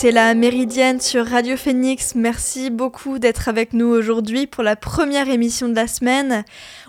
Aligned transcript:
Écoutez 0.00 0.12
la 0.12 0.32
Méridienne 0.32 0.98
sur 0.98 1.26
Radio 1.26 1.58
Phoenix. 1.58 2.14
Merci 2.14 2.70
beaucoup 2.70 3.18
d'être 3.18 3.50
avec 3.50 3.74
nous 3.74 3.88
aujourd'hui 3.88 4.46
pour 4.46 4.62
la 4.62 4.74
première 4.74 5.28
émission 5.28 5.68
de 5.68 5.74
la 5.74 5.86
semaine. 5.86 6.42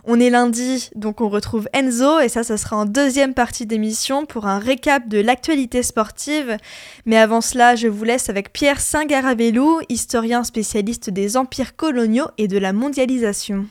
On 0.05 0.17
est 0.17 0.29
lundi, 0.29 0.89
donc 0.95 1.19
on 1.19 1.27
retrouve 1.27 1.67
Enzo 1.73 2.21
et 2.21 2.29
ça, 2.29 2.45
ça 2.45 2.55
sera 2.55 2.77
en 2.77 2.85
deuxième 2.85 3.33
partie 3.33 3.65
d'émission 3.65 4.25
pour 4.25 4.47
un 4.47 4.59
récap 4.59 5.09
de 5.09 5.19
l'actualité 5.19 5.83
sportive. 5.83 6.55
Mais 7.05 7.17
avant 7.17 7.41
cela, 7.41 7.75
je 7.75 7.89
vous 7.89 8.05
laisse 8.05 8.29
avec 8.29 8.53
Pierre 8.53 8.79
Saint-Garavelou, 8.79 9.81
historien 9.89 10.45
spécialiste 10.45 11.09
des 11.09 11.35
empires 11.35 11.75
coloniaux 11.75 12.29
et 12.37 12.47
de 12.47 12.59
la 12.59 12.71
mondialisation. 12.71 13.65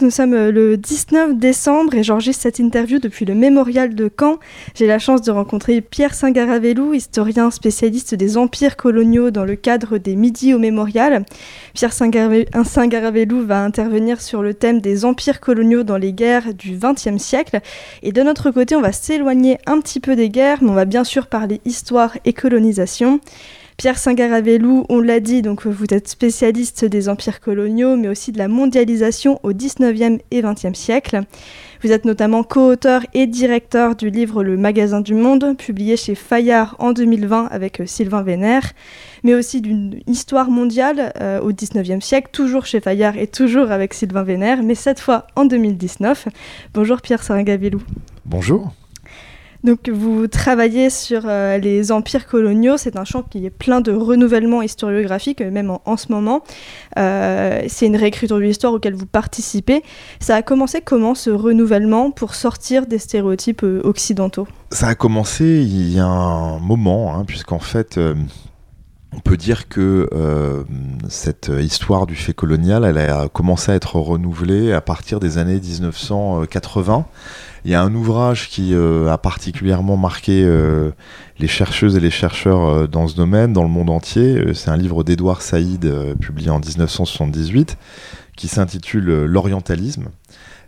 Nous 0.00 0.08
sommes 0.08 0.32
euh, 0.32 0.50
le 0.50 0.78
19 0.78 1.36
décembre 1.36 1.94
et 1.94 2.02
j'enregistre 2.02 2.44
cette 2.44 2.58
interview 2.58 3.00
depuis 3.00 3.26
le 3.26 3.34
mémorial 3.34 3.94
de 3.94 4.10
Caen. 4.18 4.38
J'ai 4.74 4.86
la 4.86 4.98
chance 4.98 5.20
de 5.20 5.30
rencontrer 5.30 5.82
Pierre 5.82 6.14
Saint-Garavelou, 6.14 6.94
historien 6.94 7.50
spécialiste 7.50 8.14
des 8.14 8.38
empires 8.38 8.78
coloniaux 8.78 9.30
dans 9.30 9.44
le 9.44 9.56
cadre 9.56 9.98
des 9.98 10.16
Midi 10.16 10.54
au 10.54 10.58
mémorial. 10.58 11.26
Pierre 11.74 11.92
Saint-Garavelou 11.92 13.44
va 13.44 13.62
intervenir 13.62 14.22
sur 14.22 14.42
le 14.42 14.54
thème 14.54 14.80
des 14.80 15.04
empires 15.04 15.38
coloniaux 15.38 15.82
dans 15.82 15.98
les 15.98 16.14
guerres 16.14 16.54
du 16.54 16.78
XXe 16.78 17.22
siècle. 17.22 17.60
Et 18.02 18.12
de 18.12 18.22
notre 18.22 18.50
côté, 18.50 18.76
on 18.76 18.80
va 18.80 18.92
s'éloigner 18.92 19.58
un 19.66 19.82
petit 19.82 20.00
peu 20.00 20.16
des 20.16 20.30
guerres, 20.30 20.62
mais 20.62 20.70
on 20.70 20.74
va 20.74 20.86
bien 20.86 21.04
sûr 21.04 21.26
parler 21.26 21.60
histoire 21.66 22.16
et 22.24 22.32
colonisation. 22.32 23.20
Pierre 23.76 23.98
Singaravelou, 23.98 24.86
on 24.88 25.00
l'a 25.00 25.18
dit, 25.18 25.42
donc 25.42 25.66
vous 25.66 25.86
êtes 25.90 26.06
spécialiste 26.06 26.84
des 26.84 27.08
empires 27.08 27.40
coloniaux, 27.40 27.96
mais 27.96 28.06
aussi 28.06 28.30
de 28.30 28.38
la 28.38 28.46
mondialisation 28.46 29.40
au 29.42 29.52
19e 29.52 30.20
et 30.30 30.42
20e 30.42 30.74
siècle. 30.74 31.22
Vous 31.82 31.90
êtes 31.90 32.04
notamment 32.04 32.44
co-auteur 32.44 33.02
et 33.14 33.26
directeur 33.26 33.96
du 33.96 34.10
livre 34.10 34.44
Le 34.44 34.56
Magasin 34.56 35.00
du 35.00 35.14
Monde, 35.14 35.56
publié 35.58 35.96
chez 35.96 36.14
Fayard 36.14 36.76
en 36.78 36.92
2020 36.92 37.48
avec 37.50 37.80
euh, 37.80 37.86
Sylvain 37.86 38.22
Vénère, 38.22 38.72
mais 39.24 39.34
aussi 39.34 39.60
d'une 39.60 40.00
histoire 40.06 40.50
mondiale 40.50 41.12
euh, 41.20 41.40
au 41.40 41.52
19e 41.52 42.00
siècle, 42.00 42.28
toujours 42.32 42.66
chez 42.66 42.80
Fayard 42.80 43.16
et 43.16 43.26
toujours 43.26 43.72
avec 43.72 43.92
Sylvain 43.92 44.22
Vénère, 44.22 44.62
mais 44.62 44.76
cette 44.76 45.00
fois 45.00 45.26
en 45.34 45.44
2019. 45.44 46.28
Bonjour 46.74 47.02
Pierre 47.02 47.22
Singaravelou. 47.22 47.82
Bonjour. 48.24 48.72
Donc 49.64 49.88
vous 49.88 50.26
travaillez 50.26 50.90
sur 50.90 51.22
euh, 51.24 51.56
les 51.56 51.90
empires 51.90 52.26
coloniaux, 52.26 52.76
c'est 52.76 52.96
un 52.96 53.04
champ 53.04 53.22
qui 53.22 53.46
est 53.46 53.50
plein 53.50 53.80
de 53.80 53.92
renouvellement 53.92 54.60
historiographique, 54.60 55.40
même 55.40 55.78
en, 55.86 55.96
ce 55.96 56.12
moment. 56.12 56.42
Euh, 56.98 57.62
c'est 57.68 57.86
une 57.86 57.96
réécriture 57.96 58.36
de 58.36 58.42
l'histoire 58.42 58.74
auquel 58.74 58.94
vous 58.94 59.06
participez. 59.06 59.82
Ça 60.20 60.36
a 60.36 60.42
commencé 60.42 60.82
comment 60.82 61.14
ce 61.14 61.30
renouvellement 61.30 62.10
pour 62.10 62.34
sortir 62.34 62.86
des 62.86 62.98
stéréotypes 62.98 63.64
euh, 63.64 63.80
occidentaux? 63.84 64.46
Ça 64.70 64.88
a 64.88 64.94
commencé 64.94 65.44
il 65.44 65.94
y 65.94 65.98
a 65.98 66.06
un 66.06 66.58
moment, 66.58 67.16
hein, 67.16 67.24
puisqu'en 67.26 67.58
fait... 67.58 67.98
on 69.14 69.20
peut 69.20 69.36
dire 69.36 69.68
que 69.68 70.08
cette 71.08 71.50
histoire 71.60 72.06
du 72.06 72.14
fait 72.14 72.32
colonial, 72.32 72.84
elle 72.84 72.98
a 72.98 73.28
commencé 73.28 73.72
à 73.72 73.74
être 73.74 73.96
renouvelée 73.96 74.72
à 74.72 74.80
partir 74.80 75.20
des 75.20 75.38
années 75.38 75.60
1980 75.60 77.06
il 77.64 77.70
y 77.70 77.74
a 77.74 77.82
un 77.82 77.94
ouvrage 77.94 78.50
qui 78.50 78.74
euh, 78.74 79.10
a 79.10 79.16
particulièrement 79.16 79.96
marqué 79.96 80.42
euh, 80.44 80.90
les 81.38 81.48
chercheuses 81.48 81.96
et 81.96 82.00
les 82.00 82.10
chercheurs 82.10 82.64
euh, 82.64 82.86
dans 82.86 83.08
ce 83.08 83.16
domaine, 83.16 83.54
dans 83.54 83.62
le 83.62 83.70
monde 83.70 83.88
entier. 83.88 84.52
C'est 84.52 84.68
un 84.68 84.76
livre 84.76 85.02
d'Edouard 85.02 85.40
Saïd, 85.40 85.90
publié 86.20 86.50
en 86.50 86.58
1978, 86.58 87.78
qui 88.36 88.48
s'intitule 88.48 89.24
L'orientalisme 89.24 90.08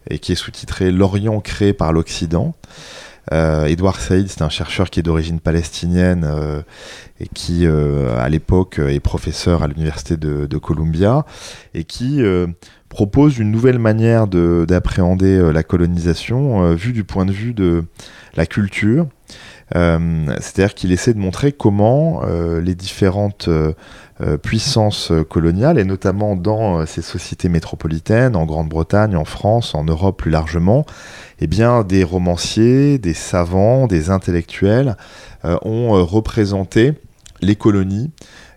et 0.08 0.18
qui 0.18 0.32
est 0.32 0.36
sous-titré 0.36 0.90
L'Orient 0.90 1.40
créé 1.40 1.74
par 1.74 1.92
l'Occident. 1.92 2.54
Edouard 3.32 4.00
Saïd, 4.00 4.28
c'est 4.28 4.42
un 4.42 4.48
chercheur 4.48 4.90
qui 4.90 5.00
est 5.00 5.02
d'origine 5.02 5.40
palestinienne 5.40 6.26
et 7.20 7.28
qui, 7.28 7.66
à 7.66 8.28
l'époque, 8.28 8.78
est 8.78 9.00
professeur 9.00 9.62
à 9.62 9.66
l'université 9.66 10.16
de, 10.16 10.46
de, 10.46 10.58
Columbia 10.58 11.24
et 11.74 11.84
qui 11.84 12.22
propose 12.96 13.38
une 13.38 13.50
nouvelle 13.50 13.78
manière 13.78 14.26
d'appréhender 14.26 15.36
euh, 15.36 15.52
la 15.52 15.62
colonisation 15.62 16.64
euh, 16.64 16.74
vue 16.74 16.94
du 16.94 17.04
point 17.04 17.26
de 17.26 17.32
vue 17.32 17.52
de 17.52 17.84
la 18.36 18.46
culture. 18.46 19.06
Euh, 19.74 20.26
c'est-à-dire 20.40 20.74
qu'il 20.74 20.92
essaie 20.92 21.12
de 21.12 21.18
montrer 21.18 21.52
comment 21.52 22.22
les 22.24 22.74
différentes 22.74 23.48
puissances 24.42 25.12
coloniales, 25.28 25.78
et 25.78 25.84
notamment 25.84 26.36
dans 26.36 26.86
ces 26.86 27.02
sociétés 27.02 27.48
métropolitaines, 27.48 28.36
en 28.36 28.46
Grande-Bretagne, 28.46 29.16
en 29.16 29.24
France, 29.24 29.74
en 29.74 29.84
Europe 29.84 30.18
plus 30.18 30.30
largement, 30.30 30.86
eh 31.40 31.46
bien, 31.46 31.82
des 31.82 32.04
romanciers, 32.04 32.98
des 32.98 33.14
savants, 33.14 33.86
des 33.86 34.10
intellectuels 34.10 34.96
ont 35.44 36.04
représenté 36.04 36.94
les 37.42 37.56
colonies 37.56 38.10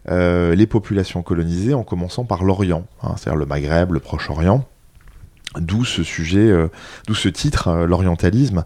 euh, 0.09 0.55
les 0.55 0.65
populations 0.65 1.21
colonisées, 1.21 1.73
en 1.73 1.83
commençant 1.83 2.25
par 2.25 2.43
l'Orient, 2.43 2.85
hein, 3.03 3.13
c'est-à-dire 3.17 3.37
le 3.37 3.45
Maghreb, 3.45 3.91
le 3.91 3.99
Proche-Orient. 3.99 4.65
D'où 5.57 5.83
ce 5.83 6.03
sujet, 6.03 6.47
euh, 6.47 6.67
d'où 7.07 7.15
ce 7.15 7.27
titre, 7.27 7.69
euh, 7.69 7.87
l'orientalisme. 7.87 8.63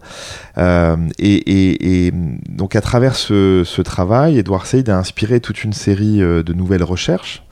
Et, 0.58 2.12
donc 2.48 2.76
à 2.76 2.80
travers 2.80 3.16
ce, 3.16 3.80
travail, 3.82 4.38
Edouard 4.38 4.66
Said 4.66 4.90
a 4.90 4.98
inspiré 4.98 5.40
toute 5.40 5.64
une 5.64 5.72
série 5.72 6.18
de 6.18 6.52
nouvelles 6.52 6.84
recherches 6.84 7.42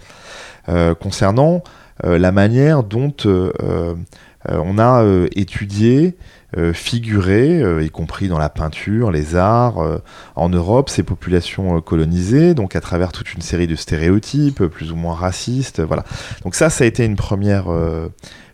concernant 1.01 1.63
la 2.03 2.33
manière 2.33 2.85
dont 2.85 3.15
on 3.25 4.79
a 4.79 5.05
étudié 5.35 6.17
euh, 6.57 6.73
euh, 6.85 7.83
y 7.83 7.91
compris 7.91 8.29
dans 8.29 8.39
la 8.39 8.49
peinture, 8.49 9.11
les 9.11 9.37
arts, 9.37 9.79
euh, 9.79 9.99
en 10.37 10.49
Europe, 10.49 10.91
ces 10.91 11.03
populations 11.03 11.81
colonisées, 11.81 12.55
donc 12.55 12.77
à 12.77 12.81
travers 12.81 13.13
toute 13.13 13.33
une 13.33 13.41
série 13.41 13.67
de 13.67 13.75
stéréotypes, 13.75 14.67
plus 14.67 14.93
ou 14.93 14.97
moins 14.97 15.15
racistes, 15.15 15.81
voilà. 15.81 16.05
Donc 16.45 16.55
ça, 16.55 16.69
ça 16.69 16.85
a 16.85 16.87
été 16.87 17.05
une 17.05 17.17
première, 17.17 17.67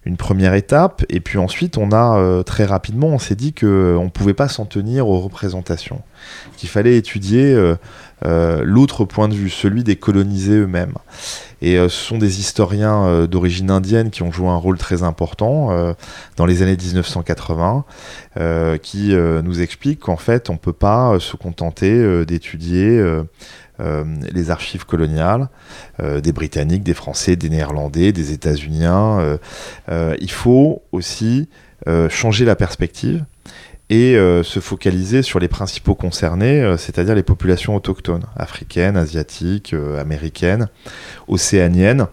une 0.08 0.16
première 0.16 0.54
étape, 0.54 1.04
et 1.08 1.20
puis 1.20 1.38
ensuite, 1.38 1.78
on 1.78 1.92
a 1.92 2.42
très 2.42 2.64
rapidement, 2.64 3.08
on 3.08 3.18
s'est 3.18 3.36
dit 3.36 3.52
qu'on 3.52 4.04
ne 4.04 4.08
pouvait 4.08 4.34
pas 4.34 4.48
s'en 4.48 4.64
tenir 4.64 5.06
aux 5.06 5.20
représentations, 5.20 6.02
qu'il 6.56 6.68
fallait 6.68 6.96
étudier 6.96 7.54
l'autre 8.24 9.04
point 9.04 9.28
de 9.28 9.34
vue, 9.34 9.50
celui 9.50 9.84
des 9.84 9.96
colonisés 9.96 10.58
eux-mêmes. 10.58 10.94
Et 11.60 11.78
euh, 11.78 11.88
ce 11.88 12.04
sont 12.04 12.18
des 12.18 12.40
historiens 12.40 13.04
euh, 13.04 13.26
d'origine 13.26 13.70
indienne 13.70 14.10
qui 14.10 14.22
ont 14.22 14.30
joué 14.30 14.48
un 14.48 14.56
rôle 14.56 14.78
très 14.78 15.02
important 15.02 15.72
euh, 15.72 15.92
dans 16.36 16.46
les 16.46 16.62
années 16.62 16.76
1980, 16.76 17.84
qui 18.82 19.14
nous 19.14 19.60
expliquent 19.60 20.00
qu'en 20.00 20.16
fait, 20.16 20.48
on 20.48 20.52
ne 20.52 20.58
peut 20.58 20.72
pas 20.72 21.18
se 21.18 21.36
contenter 21.36 22.24
d'étudier 22.24 23.02
les 23.78 24.50
archives 24.50 24.84
coloniales 24.84 25.48
des 26.00 26.32
Britanniques, 26.32 26.82
des 26.82 26.94
Français, 26.94 27.36
des 27.36 27.48
Néerlandais, 27.48 28.12
des 28.12 28.32
États-Uniens. 28.32 29.38
il 29.88 30.30
faut 30.30 30.82
aussi 30.92 31.48
changer 32.08 32.44
la 32.44 32.56
perspective 32.56 33.24
et 33.90 34.16
euh, 34.16 34.42
se 34.42 34.60
focaliser 34.60 35.22
sur 35.22 35.38
les 35.38 35.48
principaux 35.48 35.94
concernés, 35.94 36.60
euh, 36.60 36.76
c'est-à-dire 36.76 37.14
les 37.14 37.22
populations 37.22 37.74
autochtones, 37.74 38.24
africaines, 38.36 38.96
asiatiques, 38.96 39.72
euh, 39.72 39.98
américaines, 40.00 40.68
océaniennes, 41.26 42.06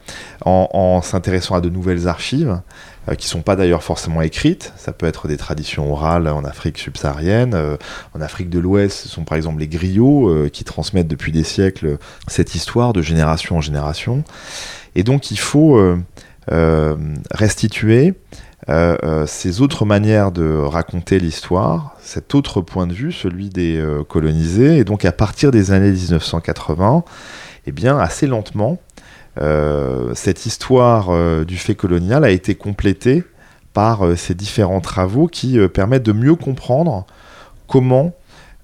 en, 0.46 1.02
s'intéressant 1.02 1.56
à 1.56 1.62
de 1.62 1.70
nouvelles 1.70 2.08
archives, 2.08 2.62
qui 3.18 3.28
ne 3.28 3.30
sont 3.30 3.42
pas 3.42 3.56
d'ailleurs 3.56 3.84
forcément 3.84 4.22
écrites, 4.22 4.74
ça 4.78 4.92
peut 4.92 5.06
être 5.06 5.28
des 5.28 5.38
traditions 5.38 5.92
orales 5.92 6.28
en 6.28 6.44
Afrique 6.44 6.78
subsaharienne, 6.78 7.56
en 8.14 8.22
Afrique 8.22 8.50
de 8.50 8.58
l'Ouest, 8.60 8.98
ce 9.04 9.10
sont 9.10 9.24
par 9.24 9.38
exemple 9.38 9.60
les 9.60 9.68
griots 9.68 10.50
qui 10.52 10.64
transmettent 10.64 11.08
depuis 11.08 11.32
des 11.32 11.44
siècles 11.44 11.98
cette 12.28 12.56
histoire 12.56 12.94
de 12.94 13.02
génération 13.04 13.58
en 13.58 13.62
génération. 13.62 14.24
Et 14.96 15.04
donc 15.04 15.30
il 15.30 15.38
faut 15.38 15.80
restituer 17.32 18.16
euh, 18.68 18.98
euh, 19.04 19.28
ces 19.28 19.62
autres 19.62 19.86
manières 19.86 20.32
de 20.32 20.58
raconter 20.58 21.20
l'histoire, 21.20 21.96
cet 22.02 22.34
autre 22.34 22.62
point 22.62 22.88
de 22.88 22.94
vue, 22.94 23.12
celui 23.12 23.50
des 23.50 23.78
euh, 23.78 24.04
colonisés, 24.04 24.80
et 24.80 24.84
donc 24.84 25.06
à 25.06 25.12
partir 25.12 25.52
des 25.52 25.72
années 25.72 25.92
1980, 25.92 27.04
eh 27.68 27.72
bien 27.72 28.00
assez 28.00 28.26
lentement, 28.26 28.80
cette 29.38 30.46
histoire 30.46 31.46
du 31.46 31.58
fait 31.58 31.76
colonial 31.76 32.24
a 32.24 32.30
été 32.30 32.56
complétée 32.56 33.24
par 33.74 34.18
ces 34.18 34.34
différents 34.34 34.82
travaux 34.82 35.28
qui 35.28 35.60
permettent 35.68 36.04
de 36.04 36.14
mieux 36.14 36.36
comprendre 36.36 37.06
comment 37.68 38.16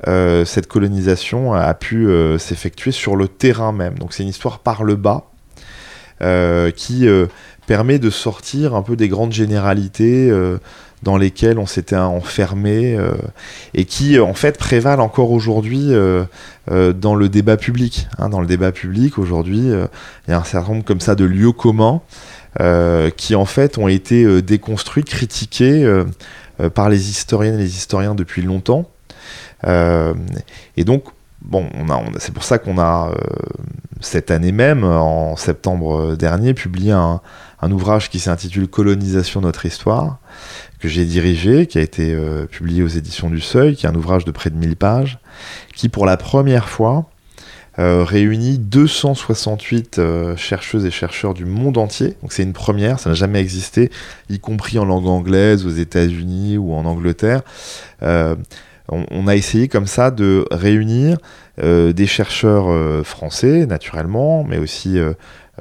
cette 0.06 0.68
colonisation 0.68 1.54
a 1.54 1.74
pu 1.74 2.08
s'effectuer 2.40 2.92
sur 2.92 3.16
le 3.16 3.28
terrain 3.28 3.72
même. 3.72 4.00
Donc 4.00 4.14
c'est 4.14 4.24
une 4.24 4.30
histoire 4.30 4.60
par 4.60 4.84
le 4.84 4.96
bas 4.96 5.26
qui 6.76 7.08
permet 7.68 8.00
de 8.00 8.10
sortir 8.10 8.76
un 8.76 8.82
peu 8.82 8.96
des 8.96 9.08
grandes 9.08 9.32
généralités 9.32 10.30
euh, 10.30 10.58
dans 11.04 11.18
lesquelles 11.18 11.58
on 11.58 11.66
s'était 11.66 11.96
enfermé 11.96 12.96
euh, 12.96 13.14
et 13.74 13.86
qui 13.86 14.20
en 14.20 14.34
fait 14.34 14.58
prévalent 14.58 15.04
encore 15.04 15.32
aujourd'hui 15.32 15.88
euh, 15.90 16.26
dans 16.68 17.16
le 17.16 17.30
débat 17.30 17.58
public. 17.58 18.08
Hein. 18.18 18.30
dans 18.30 18.40
le 18.40 18.48
débat 18.48 18.72
public 18.72 19.18
aujourd'hui, 19.18 19.70
il 20.28 20.32
y 20.32 20.34
a 20.34 20.40
un 20.40 20.44
certain 20.44 20.74
nombre 20.74 20.86
comme 20.86 21.00
ça 21.00 21.16
de 21.16 21.26
lieux 21.26 21.52
communs 21.52 22.02
qui 23.18 23.34
en 23.34 23.46
fait 23.46 23.78
ont 23.78 23.88
été 23.88 24.42
déconstruits, 24.42 25.06
critiqués 25.06 25.90
par 26.76 26.90
les 26.90 27.10
historiennes 27.10 27.56
et 27.56 27.64
les 27.64 27.78
historiens 27.78 28.14
depuis 28.14 28.42
longtemps. 28.42 28.90
et 29.66 30.84
donc 30.84 31.06
bon, 31.42 31.66
c'est 32.20 32.34
pour 32.34 32.44
ça 32.44 32.60
qu'on 32.60 32.78
a 32.78 33.12
cette 34.02 34.32
année 34.32 34.52
même, 34.52 34.84
en 34.84 35.36
septembre 35.36 36.16
dernier, 36.16 36.54
publié 36.54 36.92
un, 36.92 37.22
un 37.62 37.72
ouvrage 37.72 38.10
qui 38.10 38.20
s'intitule 38.20 38.68
Colonisation 38.68 39.42
notre 39.42 39.66
histoire, 39.66 40.20
que 40.80 40.88
j'ai 40.88 41.06
dirigé, 41.06 41.68
qui 41.68 41.78
a 41.78 41.82
été 41.82 42.18
publié 42.50 42.82
aux 42.82 42.88
éditions 42.88 43.30
du 43.30 43.40
Seuil, 43.40 43.76
qui 43.76 43.86
est 43.86 43.90
un 43.90 43.96
ouvrage 43.96 44.26
de 44.26 44.32
près 44.32 44.50
de 44.50 44.56
1000 44.56 44.76
pages, 44.76 45.20
qui 45.76 45.90
pour 45.90 46.06
la 46.06 46.18
première 46.18 46.70
fois 46.70 47.06
euh, 47.80 48.04
réunit 48.04 48.58
268 48.58 49.98
euh, 49.98 50.36
chercheuses 50.36 50.86
et 50.86 50.92
chercheurs 50.92 51.34
du 51.34 51.46
monde 51.46 51.78
entier. 51.78 52.18
Donc 52.22 52.34
c'est 52.34 52.44
une 52.44 52.52
première, 52.52 53.00
ça 53.00 53.10
n'a 53.10 53.16
jamais 53.16 53.40
existé, 53.40 53.90
y 54.30 54.40
compris 54.40 54.78
en 54.78 54.84
langue 54.84 55.08
anglaise 55.08 55.66
aux 55.66 55.70
États-Unis 55.70 56.58
ou 56.58 56.74
en 56.74 56.84
Angleterre. 56.84 57.44
Euh, 58.04 58.36
on, 58.90 59.26
a 59.28 59.38
essayé 59.38 59.70
comme 59.70 59.88
ça 59.88 60.12
de 60.12 60.46
réunir 60.52 61.18
des 61.64 62.08
chercheurs 62.08 63.06
français, 63.06 63.66
naturellement, 63.66 64.44
mais 64.44 64.58
aussi 64.58 65.00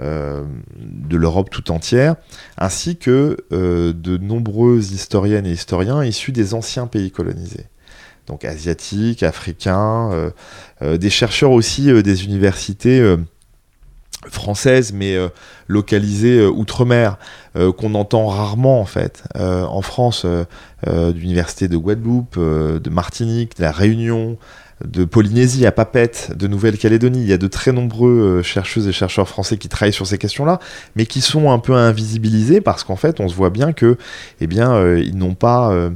de 0.00 1.16
l'Europe 1.16 1.50
tout 1.50 1.70
entière, 1.70 2.16
ainsi 2.56 2.96
que 2.96 3.36
de 3.50 4.16
nombreux 4.16 4.78
historiennes 4.78 5.46
et 5.46 5.52
historiens 5.52 6.04
issus 6.04 6.32
des 6.32 6.54
anciens 6.54 6.86
pays 6.86 7.10
colonisés 7.10 7.66
donc 8.30 8.44
asiatiques, 8.44 9.24
africains, 9.24 10.10
euh, 10.12 10.30
euh, 10.82 10.96
des 10.96 11.10
chercheurs 11.10 11.50
aussi 11.50 11.90
euh, 11.90 12.00
des 12.00 12.24
universités 12.24 13.16
françaises, 14.30 14.92
mais 14.92 15.16
localisées 15.66 16.44
outre-mer, 16.44 17.16
qu'on 17.54 17.94
entend 17.94 18.26
rarement 18.26 18.78
en 18.80 18.84
fait. 18.84 19.24
en 19.34 19.80
France, 19.80 20.26
l'université 20.86 21.68
de 21.68 21.76
Guadeloupe, 21.78 22.38
de 22.38 22.90
Martinique, 22.90 23.56
de 23.56 23.62
la 23.62 23.72
Réunion, 23.72 24.36
de 24.84 25.04
Polynésie 25.04 25.66
à 25.66 25.72
Papette, 25.72 26.32
de 26.36 26.46
Nouvelle-Calédonie. 26.46 27.20
Il 27.20 27.28
y 27.28 27.32
a 27.32 27.38
de 27.38 27.46
très 27.46 27.72
nombreux 27.72 28.42
chercheuses 28.42 28.88
et 28.88 28.92
chercheurs 28.92 29.28
français 29.28 29.56
qui 29.56 29.68
travaillent 29.68 29.92
sur 29.92 30.06
ces 30.06 30.18
questions-là, 30.18 30.58
mais 30.96 31.06
qui 31.06 31.20
sont 31.20 31.50
un 31.50 31.58
peu 31.58 31.74
invisibilisés 31.74 32.60
parce 32.60 32.84
qu'en 32.84 32.96
fait, 32.96 33.20
on 33.20 33.28
se 33.28 33.34
voit 33.34 33.50
bien 33.50 33.72
que, 33.72 33.96
eh 34.40 34.46
bien, 34.46 34.96
ils 34.96 35.16
n'ont 35.16 35.34
pas 35.34 35.90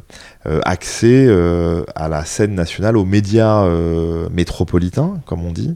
euh, 0.47 0.61
accès 0.67 1.25
euh, 1.27 1.85
à 1.95 2.11
la 2.11 2.27
scène 2.27 2.55
nationale, 2.55 2.99
aux 2.99 3.07
médias 3.07 3.65
euh, 3.65 4.29
métropolitains, 4.31 5.23
comme 5.25 5.43
on 5.43 5.53
dit. 5.53 5.75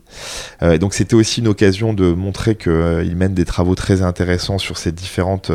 donc 0.79 0.93
c'était 0.93 1.15
aussi 1.15 1.41
une 1.41 1.49
occasion 1.49 1.95
de 1.95 2.13
montrer 2.13 2.55
qu'il 2.55 3.17
mène 3.17 3.33
des 3.33 3.47
travaux 3.47 3.75
très 3.75 4.03
intéressants 4.03 4.59
sur 4.59 4.77
ces 4.77 4.93
différentes, 4.93 5.51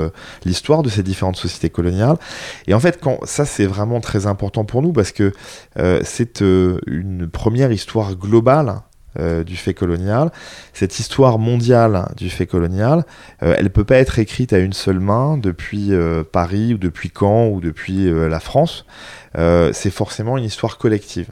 l'histoire 0.45 0.81
de 0.81 0.89
ces 0.89 1.03
différentes 1.03 1.35
sociétés 1.35 1.69
coloniales. 1.69 2.17
Et 2.65 2.73
en 2.73 2.79
fait, 2.79 2.99
ça 3.25 3.45
c'est 3.45 3.67
vraiment 3.67 4.01
très 4.01 4.25
important 4.25 4.65
pour 4.65 4.81
nous 4.81 4.93
parce 4.93 5.11
que 5.11 5.31
c'est 6.03 6.41
une 6.41 7.27
première 7.43 7.73
histoire 7.73 8.15
globale 8.15 8.83
euh, 9.19 9.43
du 9.43 9.57
fait 9.57 9.73
colonial. 9.73 10.31
Cette 10.71 10.97
histoire 10.97 11.39
mondiale 11.39 12.07
du 12.15 12.29
fait 12.29 12.45
colonial, 12.45 13.03
euh, 13.41 13.53
elle 13.57 13.65
ne 13.65 13.69
peut 13.69 13.83
pas 13.83 13.97
être 13.97 14.17
écrite 14.17 14.53
à 14.53 14.59
une 14.59 14.71
seule 14.71 15.01
main 15.01 15.35
depuis 15.35 15.91
euh, 15.91 16.23
Paris 16.23 16.73
ou 16.73 16.77
depuis 16.77 17.11
Caen 17.13 17.49
ou 17.49 17.59
depuis 17.59 18.09
la 18.09 18.39
France. 18.39 18.85
c'est 19.35 19.91
forcément 19.91 20.37
une 20.37 20.45
histoire 20.45 20.77
collective. 20.77 21.31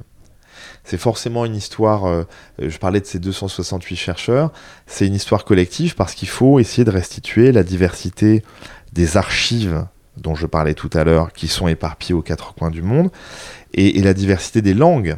C'est 0.84 0.98
forcément 0.98 1.46
une 1.46 1.56
histoire, 1.56 2.25
je 2.60 2.78
parlais 2.78 3.00
de 3.00 3.06
ces 3.06 3.19
268 3.19 3.96
chercheurs, 3.96 4.52
c'est 4.88 5.08
une 5.08 5.16
histoire 5.16 5.46
collective 5.46 5.96
parce 5.96 6.13
qu'il 6.13 6.28
faut 6.28 6.60
essayer 6.60 6.84
de 6.84 6.92
restituer 6.92 7.54
la 7.54 7.63
diversité 7.63 8.44
des 8.92 9.16
archives 9.16 9.86
dont 10.18 10.36
je 10.36 10.46
parlais 10.46 10.74
tout 10.74 10.90
à 10.94 11.06
l'heure, 11.06 11.31
qui 11.31 11.48
sont 11.48 11.69
éparpillées 11.69 12.16
aux 12.16 12.22
quatre 12.22 12.54
coins 12.54 12.72
du 12.72 12.81
monde, 12.81 13.12
et 13.74 14.02
la 14.02 14.13
diversité 14.13 14.62
des 14.62 14.74
langues 14.74 15.18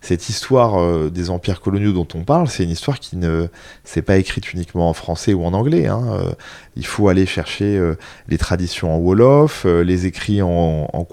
cette 0.00 0.28
histoire 0.28 0.80
euh, 0.80 1.10
des 1.10 1.30
empires 1.30 1.60
coloniaux 1.60 1.92
dont 1.92 2.06
on 2.14 2.22
parle, 2.22 2.48
c'est 2.48 2.62
une 2.62 2.70
histoire 2.70 3.00
qui 3.00 3.16
ne 3.16 3.48
s'est 3.84 4.02
pas 4.02 4.16
écrite 4.16 4.52
uniquement 4.52 4.88
en 4.88 4.92
français 4.92 5.34
ou 5.34 5.44
en 5.44 5.52
anglais. 5.52 5.86
Hein. 5.86 6.04
Euh, 6.10 6.32
il 6.76 6.86
faut 6.86 7.08
aller 7.08 7.26
chercher 7.26 7.76
euh, 7.76 7.96
les 8.28 8.38
traditions 8.38 8.94
en 8.94 8.98
wolof, 8.98 9.64
les 9.64 10.06
écrits 10.06 10.40
en, 10.42 10.88
en 10.92 11.06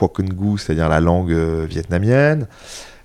c'est-à-dire 0.57 0.87
la 0.87 0.99
langue 0.99 1.33
vietnamienne. 1.67 2.47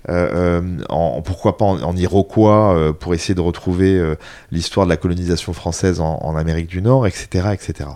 en, 0.07 1.21
pourquoi 1.23 1.57
pas 1.57 1.65
en, 1.65 1.95
iroquois 1.95 2.93
pour 2.99 3.13
essayer 3.13 3.33
de 3.33 3.41
retrouver 3.41 4.15
l'histoire 4.51 4.85
de 4.85 4.91
la 4.91 4.97
colonisation 4.97 5.53
française 5.53 5.99
en, 5.99 6.19
en 6.21 6.35
Amérique 6.35 6.67
du 6.67 6.81
Nord, 6.81 7.07
etc., 7.07 7.49
etc. 7.53 7.89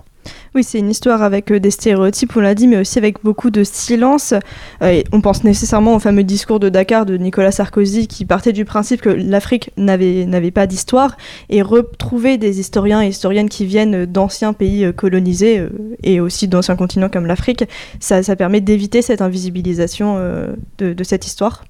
Oui, 0.55 0.63
c'est 0.63 0.79
une 0.79 0.89
histoire 0.89 1.21
avec 1.21 1.51
euh, 1.51 1.59
des 1.59 1.71
stéréotypes, 1.71 2.35
on 2.35 2.39
l'a 2.39 2.55
dit, 2.55 2.67
mais 2.67 2.77
aussi 2.77 2.97
avec 2.97 3.23
beaucoup 3.23 3.49
de 3.49 3.63
silence. 3.63 4.33
Euh, 4.81 5.01
on 5.11 5.21
pense 5.21 5.43
nécessairement 5.43 5.95
au 5.95 5.99
fameux 5.99 6.23
discours 6.23 6.59
de 6.59 6.69
Dakar 6.69 7.05
de 7.05 7.17
Nicolas 7.17 7.51
Sarkozy 7.51 8.07
qui 8.07 8.25
partait 8.25 8.53
du 8.53 8.63
principe 8.63 9.01
que 9.01 9.09
l'Afrique 9.09 9.71
n'avait 9.77 10.51
pas 10.51 10.65
d'histoire 10.67 11.17
et 11.49 11.61
retrouver 11.61 12.37
des 12.37 12.59
historiens 12.59 13.01
et 13.01 13.09
historiennes 13.09 13.49
qui 13.49 13.65
viennent 13.65 14.05
d'anciens 14.05 14.53
pays 14.53 14.85
euh, 14.85 14.93
colonisés 14.93 15.67
et 16.03 16.19
aussi 16.19 16.47
d'anciens 16.47 16.75
continents 16.75 17.09
comme 17.09 17.25
l'Afrique, 17.25 17.65
ça, 17.99 18.21
permet 18.35 18.61
d'éviter 18.61 19.01
cette 19.01 19.21
invisibilisation 19.21 20.17
de, 20.77 21.03
cette 21.03 21.25
histoire. 21.25 21.63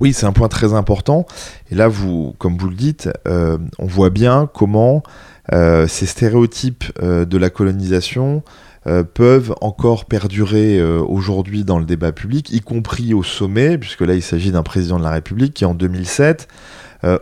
Oui, 0.00 0.12
c'est 0.12 0.26
un 0.26 0.32
point 0.32 0.48
très 0.48 0.74
important. 0.74 1.26
Et 1.70 1.74
là, 1.74 1.88
vous, 1.88 2.34
comme 2.38 2.56
vous 2.56 2.68
le 2.68 2.74
dites, 2.74 3.08
on 3.26 3.86
voit 3.86 4.10
bien 4.10 4.48
comment 4.52 5.02
ces 5.50 6.06
stéréotypes 6.06 6.84
euh, 7.02 7.24
de 7.24 7.38
la 7.38 7.50
colonisation 7.50 8.42
euh, 8.86 9.02
peuvent 9.02 9.54
encore 9.60 10.04
perdurer 10.04 10.82
aujourd'hui 10.82 11.64
dans 11.64 11.78
le 11.78 11.84
débat 11.84 12.12
public, 12.12 12.50
y 12.52 12.60
compris 12.60 13.14
au 13.14 13.22
sommet, 13.22 13.78
puisque 13.78 14.02
là 14.02 14.14
il 14.14 14.22
s'agit 14.22 14.52
d'un 14.52 14.62
président 14.62 14.98
de 14.98 15.04
la 15.04 15.10
République 15.10 15.54
qui 15.54 15.64
en 15.64 15.74
2007 15.74 16.48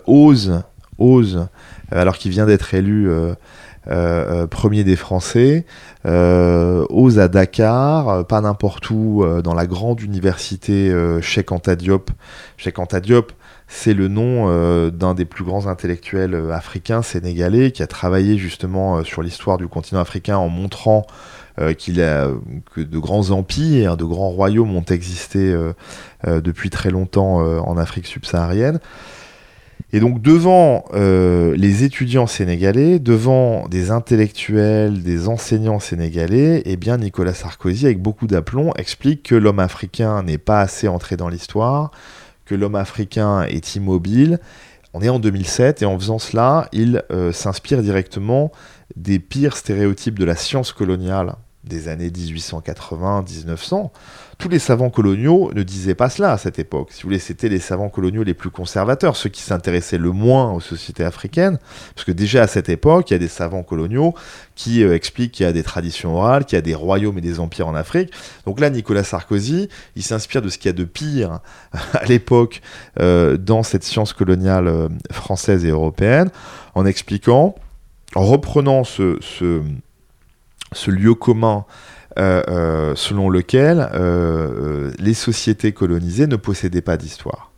ose, 0.07 0.63
ose, 0.99 1.49
alors 1.91 2.17
qu'il 2.17 2.31
vient 2.31 2.47
d'être 2.47 2.73
élu 2.75 3.11
premier 4.51 4.85
des 4.85 4.95
Français, 4.95 5.67
ose 6.05 7.19
à 7.19 7.29
Dakar, 7.29 8.25
pas 8.27 8.41
n'importe 8.41 8.91
où, 8.91 9.25
dans 9.43 9.55
la 9.55 9.67
grande 9.67 10.01
université 10.01 10.93
Cheikh 11.21 11.51
Anta 11.51 11.75
Diop. 11.75 12.13
Cheikh 12.57 12.79
Anta 12.79 13.01
Diop, 13.01 13.33
c'est 13.75 13.95
le 13.95 14.07
nom 14.07 14.49
euh, 14.49 14.91
d'un 14.91 15.15
des 15.15 15.25
plus 15.25 15.45
grands 15.45 15.67
intellectuels 15.67 16.35
euh, 16.35 16.53
africains 16.53 17.01
sénégalais 17.01 17.71
qui 17.71 17.83
a 17.83 17.87
travaillé 17.87 18.37
justement 18.37 18.99
euh, 18.99 19.03
sur 19.03 19.23
l'histoire 19.23 19.57
du 19.57 19.67
continent 19.67 20.01
africain 20.01 20.37
en 20.37 20.49
montrant 20.49 21.07
que 21.59 22.81
de 22.81 22.99
grands 22.99 23.31
empires, 23.31 23.99
de 23.99 24.05
grands 24.05 24.31
royaumes 24.31 24.75
ont 24.75 24.85
existé 24.85 25.55
depuis 26.25 26.71
très 26.71 26.89
longtemps 26.89 27.41
en 27.61 27.77
Afrique 27.77 28.07
subsaharienne. 28.07 28.81
Et 29.93 30.01
donc 30.01 30.23
devant 30.23 30.87
les 30.95 31.85
étudiants 31.85 32.27
sénégalais, 32.27 32.99
devant 32.99 33.69
des 33.69 33.91
intellectuels, 33.91 35.03
des 35.03 35.29
enseignants 35.29 35.79
sénégalais, 35.79 36.63
eh 36.65 36.77
bien 36.79 36.97
Nicolas 36.97 37.35
Sarkozy, 37.35 37.85
avec 37.85 38.01
beaucoup 38.01 38.27
d'aplomb, 38.27 38.73
explique 38.79 39.23
que 39.23 39.35
l'homme 39.35 39.59
africain 39.59 40.23
n'est 40.23 40.39
pas 40.39 40.61
assez 40.61 40.89
entré 40.89 41.19
dans 41.19 41.29
l'histoire, 41.29 41.91
que 42.45 42.55
l'homme 42.55 42.75
africain 42.75 43.43
est 43.43 43.77
immobile. 43.77 44.39
On 44.95 45.01
est 45.01 45.09
en 45.09 45.19
2007 45.19 45.83
et 45.83 45.87
en 45.87 45.99
faisant 45.99 46.19
cela, 46.19 46.69
il 46.73 47.03
euh, 47.11 47.33
s'inspire 47.33 47.83
directement 47.83 48.53
des 48.97 49.19
pires 49.19 49.57
stéréotypes 49.57 50.19
de 50.19 50.25
la 50.25 50.37
science 50.37 50.73
coloniale 50.73 51.37
des 51.65 51.89
années 51.89 52.11
1880-1900 52.11 53.91
tous 54.43 54.49
les 54.49 54.59
savants 54.59 54.91
coloniaux 54.91 55.53
ne 55.55 55.63
disaient 55.63 55.95
pas 55.95 56.11
cela 56.11 56.33
à 56.33 56.37
cette 56.37 56.59
époque. 56.59 56.89
Si 56.91 57.03
vous 57.03 57.11
voulez, 57.11 57.21
c'était 57.21 57.49
les 57.49 57.61
savants 57.61 57.89
coloniaux 57.89 58.25
les 58.25 58.35
plus 58.35 58.51
conservateurs, 58.51 59.15
ceux 59.15 59.29
qui 59.29 59.41
s'intéressaient 59.41 59.99
le 59.99 60.11
moins 60.11 60.51
aux 60.51 60.59
sociétés 60.59 61.05
africaines, 61.05 61.61
parce 61.95 62.05
que 62.05 62.11
déjà 62.11 62.43
à 62.43 62.47
cette 62.49 62.69
époque, 62.69 63.09
il 63.11 63.13
y 63.13 63.17
a 63.17 63.21
des 63.21 63.29
savants 63.29 63.63
coloniaux 63.63 64.15
qui 64.57 64.83
euh, 64.83 64.97
expliquent 64.97 65.31
qu'il 65.31 65.47
y 65.47 65.49
a 65.49 65.53
des 65.53 65.63
traditions 65.63 66.17
orales, 66.17 66.45
qu'il 66.45 66.57
y 66.57 66.59
a 66.59 66.63
des 66.63 66.75
royaumes 66.75 67.19
et 67.19 67.21
des 67.21 67.39
empires 67.39 67.69
en 67.69 67.77
Afrique. 67.77 68.13
Donc 68.45 68.59
là, 68.59 68.69
Nicolas 68.69 69.05
Sarkozy, 69.05 69.69
il 69.95 70.03
s'inspire 70.03 70.43
de 70.43 70.49
ce 70.49 70.59
qu'il 70.59 70.67
y 70.67 70.71
a 70.71 70.77
de 70.77 70.83
pire 70.83 71.39
à 71.93 72.05
l'époque 72.07 72.63
euh, 72.99 73.37
dans 73.37 73.63
cette 73.63 73.85
science 73.85 74.13
coloniale 74.13 74.67
euh, 74.67 74.89
française 75.13 75.65
et 75.65 75.71
européenne, 75.71 76.31
en 76.75 76.85
expliquant, 76.85 77.55
en 78.17 78.25
reprenant 78.27 78.83
ce, 78.83 79.21
lieu 80.89 81.15
commun 81.15 81.65
selon 82.17 83.29
lequel 83.29 83.89
euh, 83.95 84.93
les 84.99 85.15
sociétés 85.15 85.73
colonisées 85.73 86.27
ne 86.27 86.37
possédaient 86.37 86.83
pas 86.83 86.97
d'histoire. 86.97 87.51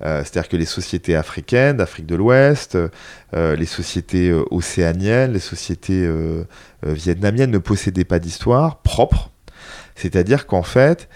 C'est-à-dire 0.00 0.50
que 0.50 0.58
les 0.58 0.66
sociétés 0.66 1.16
africaines, 1.16 1.78
d'Afrique 1.78 2.04
de 2.04 2.16
l'Ouest, 2.16 2.76
les 3.32 3.64
sociétés 3.64 4.30
océaniennes, 4.50 5.32
les 5.32 5.38
sociétés 5.38 6.06
vietnamiennes 6.82 7.50
ne 7.50 7.56
possédaient 7.56 8.04
pas 8.04 8.18
d'histoire 8.18 8.82
propre. 8.82 9.30
C'est-à-dire 9.96 10.46
qu'en 10.46 10.62
fait, 10.62 11.08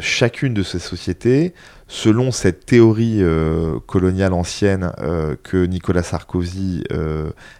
chacune 0.00 0.54
de 0.54 0.62
ces 0.62 0.78
sociétés, 0.78 1.52
selon 1.86 2.32
cette 2.32 2.64
théorie 2.64 3.22
coloniale 3.86 4.32
ancienne 4.32 4.92
que 5.42 5.66
Nicolas 5.66 6.02
Sarkozy 6.02 6.84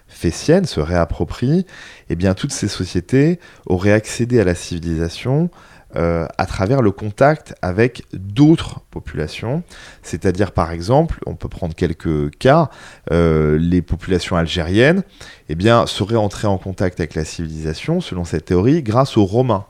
fait 0.09 0.31
sienne, 0.31 0.65
se 0.65 0.81
réapproprie, 0.81 1.67
eh 2.09 2.17
bien 2.17 2.35
toutes 2.35 2.53
ces 2.53 2.69
sociétés 2.69 3.39
auraient 3.67 3.93
accédé 3.93 4.41
à 4.41 4.45
la 4.45 4.55
civilisation 4.55 5.51
euh, 5.95 6.27
à 6.39 6.47
travers 6.47 6.81
le 6.81 6.91
contact 6.91 7.55
avec 7.61 8.05
d'autres 8.15 8.81
populations. 8.91 9.63
C'est-à-dire, 10.03 10.53
par 10.53 10.73
exemple, 10.73 11.21
on 11.27 11.35
peut 11.35 11.51
prendre 11.51 11.75
quelques 11.75 12.31
cas, 12.39 12.71
euh, 13.11 13.59
les 13.59 13.83
populations 13.83 14.37
algériennes 14.37 15.03
eh 15.51 15.55
bien, 15.55 15.87
seraient 15.87 16.17
entrées 16.17 16.47
en 16.47 16.57
contact 16.57 16.99
avec 16.99 17.15
la 17.15 17.27
civilisation, 17.27 18.01
selon 18.01 18.25
cette 18.25 18.47
théorie, 18.47 18.83
grâce 18.83 19.19
aux 19.19 19.27
Romains. 19.27 19.67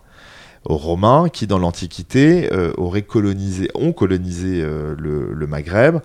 Romains 0.64 1.28
qui, 1.28 1.46
dans 1.46 1.58
l'Antiquité, 1.58 2.52
euh, 2.52 2.72
auraient 2.76 3.02
colonisé, 3.02 3.68
ont 3.74 3.92
colonisé 3.92 4.62
le, 4.62 5.32
le, 5.32 5.46
Maghreb. 5.46 6.00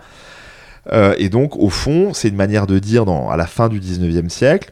et 1.18 1.30
donc, 1.30 1.56
au 1.58 1.70
fond, 1.70 2.14
c'est 2.14 2.30
une 2.30 2.36
manière 2.36 2.68
de 2.68 2.80
dire, 2.80 3.06
à 3.08 3.38
la 3.38 3.48
fin 3.48 3.70
du 3.70 3.80
19e 3.80 4.30
siècle, 4.30 4.72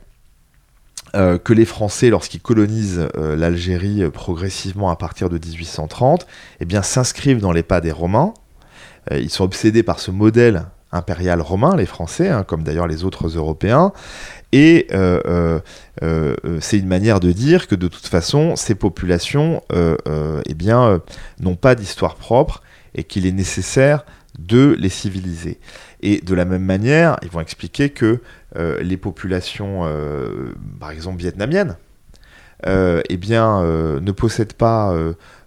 euh, 1.15 1.37
que 1.37 1.53
les 1.53 1.63
Français, 1.63 2.09
lorsqu'ils 2.09 2.41
colonisent 2.41 3.07
euh, 3.15 3.37
l'Algérie 3.37 4.03
euh, 4.03 4.09
progressivement 4.09 4.89
à 4.89 4.97
partir 4.97 5.29
de 5.29 5.37
1830, 5.37 6.27
eh 6.59 6.65
bien, 6.65 6.81
s'inscrivent 6.81 7.39
dans 7.39 7.53
les 7.53 7.63
pas 7.63 7.79
des 7.79 7.93
Romains. 7.93 8.33
ils 9.11 9.29
sont 9.29 9.45
obsédés 9.45 9.83
par 9.83 9.99
ce 9.99 10.11
modèle 10.11 10.65
impérial 10.95 11.41
romain, 11.41 11.75
les 11.75 11.85
Français, 11.85 12.29
hein, 12.29 12.43
comme 12.43 12.63
d'ailleurs 12.63 12.87
les 12.87 13.03
autres 13.03 13.27
Européens. 13.27 13.91
Et 14.51 14.87
c'est 16.61 16.77
une 16.77 16.87
manière 16.87 17.19
de 17.19 17.31
dire 17.31 17.67
que 17.67 17.75
de 17.75 17.87
toute 17.87 18.07
façon, 18.07 18.55
ces 18.55 18.75
populations 18.75 19.61
eh 19.73 20.53
bien, 20.53 21.01
n'ont 21.39 21.55
pas 21.55 21.75
d'histoire 21.75 22.15
propre 22.15 22.61
et 22.95 23.03
qu'il 23.03 23.25
est 23.25 23.31
nécessaire 23.31 24.05
de 24.39 24.75
les 24.79 24.89
civiliser. 24.89 25.59
Et 26.01 26.21
de 26.21 26.35
la 26.35 26.45
même 26.45 26.63
manière, 26.63 27.17
ils 27.23 27.29
vont 27.29 27.39
expliquer 27.39 27.89
que 27.89 28.21
euh, 28.57 28.81
les 28.81 28.97
populations, 28.97 29.81
euh, 29.83 30.53
par 30.79 30.91
exemple 30.91 31.17
vietnamiennes, 31.19 31.77
euh, 32.67 33.01
eh 33.09 33.17
bien, 33.17 33.61
ne 33.63 34.11
possèdent 34.11 34.53
pas 34.53 34.95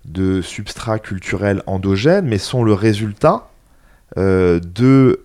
de 0.05 0.43
substrat 0.43 0.99
culturel 0.99 1.63
endogène, 1.67 2.27
mais 2.27 2.39
sont 2.39 2.65
le 2.65 2.73
résultat 2.73 3.51
de 4.17 5.21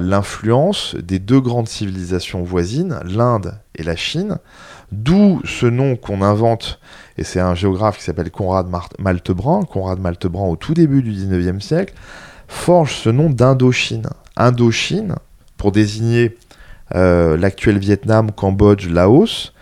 l'influence 0.00 0.96
des 0.96 1.18
deux 1.18 1.40
grandes 1.40 1.68
civilisations 1.68 2.42
voisines, 2.42 2.98
l'Inde 3.04 3.58
et 3.76 3.82
la 3.82 3.96
Chine, 3.96 4.38
d'où 4.92 5.40
ce 5.44 5.66
nom 5.66 5.96
qu'on 5.96 6.22
invente, 6.22 6.80
et 7.18 7.24
c'est 7.24 7.40
un 7.40 7.54
géographe 7.54 7.98
qui 7.98 8.04
s'appelle 8.04 8.30
Conrad 8.30 8.66
Maltebrun, 8.98 9.62
Conrad 9.64 9.98
Maltebrun 10.00 10.48
au 10.48 10.56
tout 10.56 10.74
début 10.74 11.02
du 11.02 11.12
19e 11.12 11.60
siècle, 11.60 11.94
forge 12.48 12.94
ce 12.94 13.10
nom 13.10 13.30
d'Indochine. 13.30 14.08
Indochine, 14.36 15.16
pour 15.56 15.72
désigner 15.72 16.36
euh, 16.94 17.36
l'actuel 17.36 17.78
Vietnam, 17.78 18.30
Cambodge, 18.32 18.88
Laos, 18.88 19.52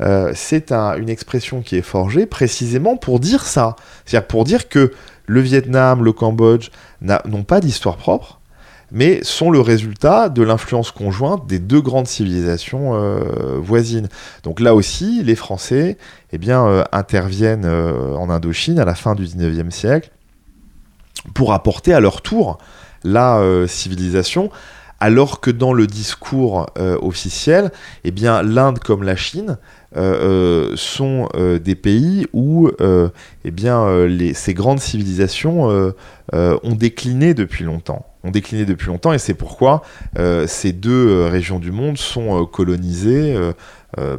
euh, 0.00 0.32
c'est 0.34 0.72
une 0.72 1.08
expression 1.08 1.62
qui 1.62 1.76
est 1.76 1.82
forgée 1.82 2.26
précisément 2.26 2.96
pour 2.96 3.20
dire 3.20 3.44
ça. 3.44 3.76
C'est-à-dire 4.04 4.26
pour 4.26 4.44
dire 4.44 4.68
que 4.68 4.92
le 5.26 5.40
Vietnam, 5.40 6.04
le 6.04 6.12
Cambodge 6.12 6.70
n'ont 7.00 7.44
pas 7.44 7.60
d'histoire 7.60 7.96
propre, 7.96 8.40
mais 8.90 9.22
sont 9.22 9.50
le 9.50 9.60
résultat 9.60 10.28
de 10.28 10.42
l'influence 10.42 10.90
conjointe 10.90 11.46
des 11.46 11.58
deux 11.58 11.80
grandes 11.80 12.06
civilisations 12.06 12.94
euh, 12.94 13.58
voisines. 13.58 14.08
Donc 14.42 14.60
là 14.60 14.74
aussi, 14.74 15.22
les 15.22 15.36
Français 15.36 15.96
eh 16.32 16.38
bien, 16.38 16.84
interviennent 16.92 17.66
en 17.66 18.28
Indochine 18.28 18.78
à 18.78 18.84
la 18.84 18.94
fin 18.94 19.14
du 19.14 19.24
19e 19.24 19.70
siècle 19.70 20.10
pour 21.34 21.52
apporter 21.52 21.94
à 21.94 22.00
leur 22.00 22.22
tour 22.22 22.58
la 23.04 23.38
euh, 23.38 23.66
civilisation, 23.66 24.50
alors 25.02 25.40
que 25.40 25.50
dans 25.50 25.72
le 25.72 25.88
discours 25.88 26.70
euh, 26.78 26.96
officiel, 27.02 27.72
eh 28.04 28.12
l'Inde 28.12 28.78
comme 28.78 29.02
la 29.02 29.16
Chine 29.16 29.58
euh, 29.96 30.76
sont 30.76 31.28
des 31.60 31.74
pays 31.74 32.28
où 32.32 32.70
eh 32.78 34.34
ces 34.34 34.54
grandes 34.54 34.78
civilisations 34.78 35.92
ont 36.32 36.74
décliné 36.76 37.34
depuis 37.34 37.64
longtemps. 37.64 38.06
Ont 38.22 38.30
décliné 38.30 38.64
depuis 38.64 38.86
longtemps 38.86 39.12
et 39.12 39.18
c'est 39.18 39.34
pourquoi 39.34 39.82
ces 40.46 40.72
deux 40.72 41.26
régions 41.26 41.58
du 41.58 41.72
monde 41.72 41.98
sont 41.98 42.46
colonisées 42.46 43.36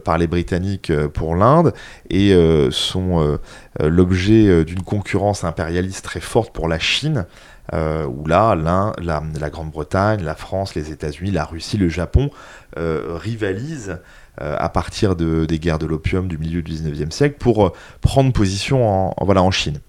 par 0.04 0.18
les 0.18 0.28
Britanniques 0.28 0.92
pour 1.14 1.36
l'Inde 1.36 1.74
et 2.10 2.36
sont 2.72 3.40
l'objet 3.80 4.66
d'une 4.66 4.84
concurrence 4.84 5.46
impérialiste 5.46 6.04
très 6.04 6.20
forte 6.20 6.54
pour 6.54 6.68
la 6.68 6.78
Chine 6.78 7.26
euh, 7.72 8.06
où 8.06 8.28
là, 8.28 8.56
la, 8.56 9.50
Grande-Bretagne, 9.50 10.22
la 10.24 10.36
France, 10.36 10.76
les 10.76 10.92
États-Unis, 10.92 11.32
la 11.32 11.46
Russie, 11.46 11.78
le 11.78 11.88
Japon 11.88 12.30
euh, 12.78 13.16
rivalisent 13.16 14.00
euh, 14.42 14.56
à 14.60 14.68
partir 14.68 15.16
des 15.16 15.60
guerres 15.60 15.80
de 15.80 15.86
l'opium 15.86 16.28
du 16.28 16.38
milieu 16.38 16.62
du 16.62 16.74
19e 16.74 17.12
siècle 17.12 17.38
pour 17.40 17.72
prendre 18.02 18.34
position 18.34 18.86
en, 18.86 19.16
en 19.18 19.52
Chine. 19.52 19.80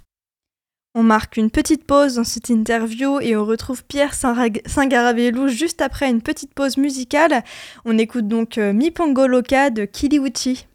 On 0.97 1.03
marque 1.03 1.37
une 1.37 1.51
petite 1.51 1.85
pause 1.85 2.15
dans 2.15 2.25
cette 2.25 2.51
interview 2.51 3.19
et 3.19 3.37
on 3.37 3.45
retrouve 3.45 3.83
Pierre 3.85 4.15
Singaravelou 4.15 5.49
juste 5.49 5.83
après 5.83 6.09
une 6.09 6.23
petite 6.23 6.55
pause 6.55 6.77
musicale. 6.77 7.43
On 7.85 7.99
écoute 7.99 8.29
donc 8.29 8.59
Mi 8.59 8.93
Pongoloka 8.93 9.71
de 9.71 9.87
Kiliuchi. 9.87 10.69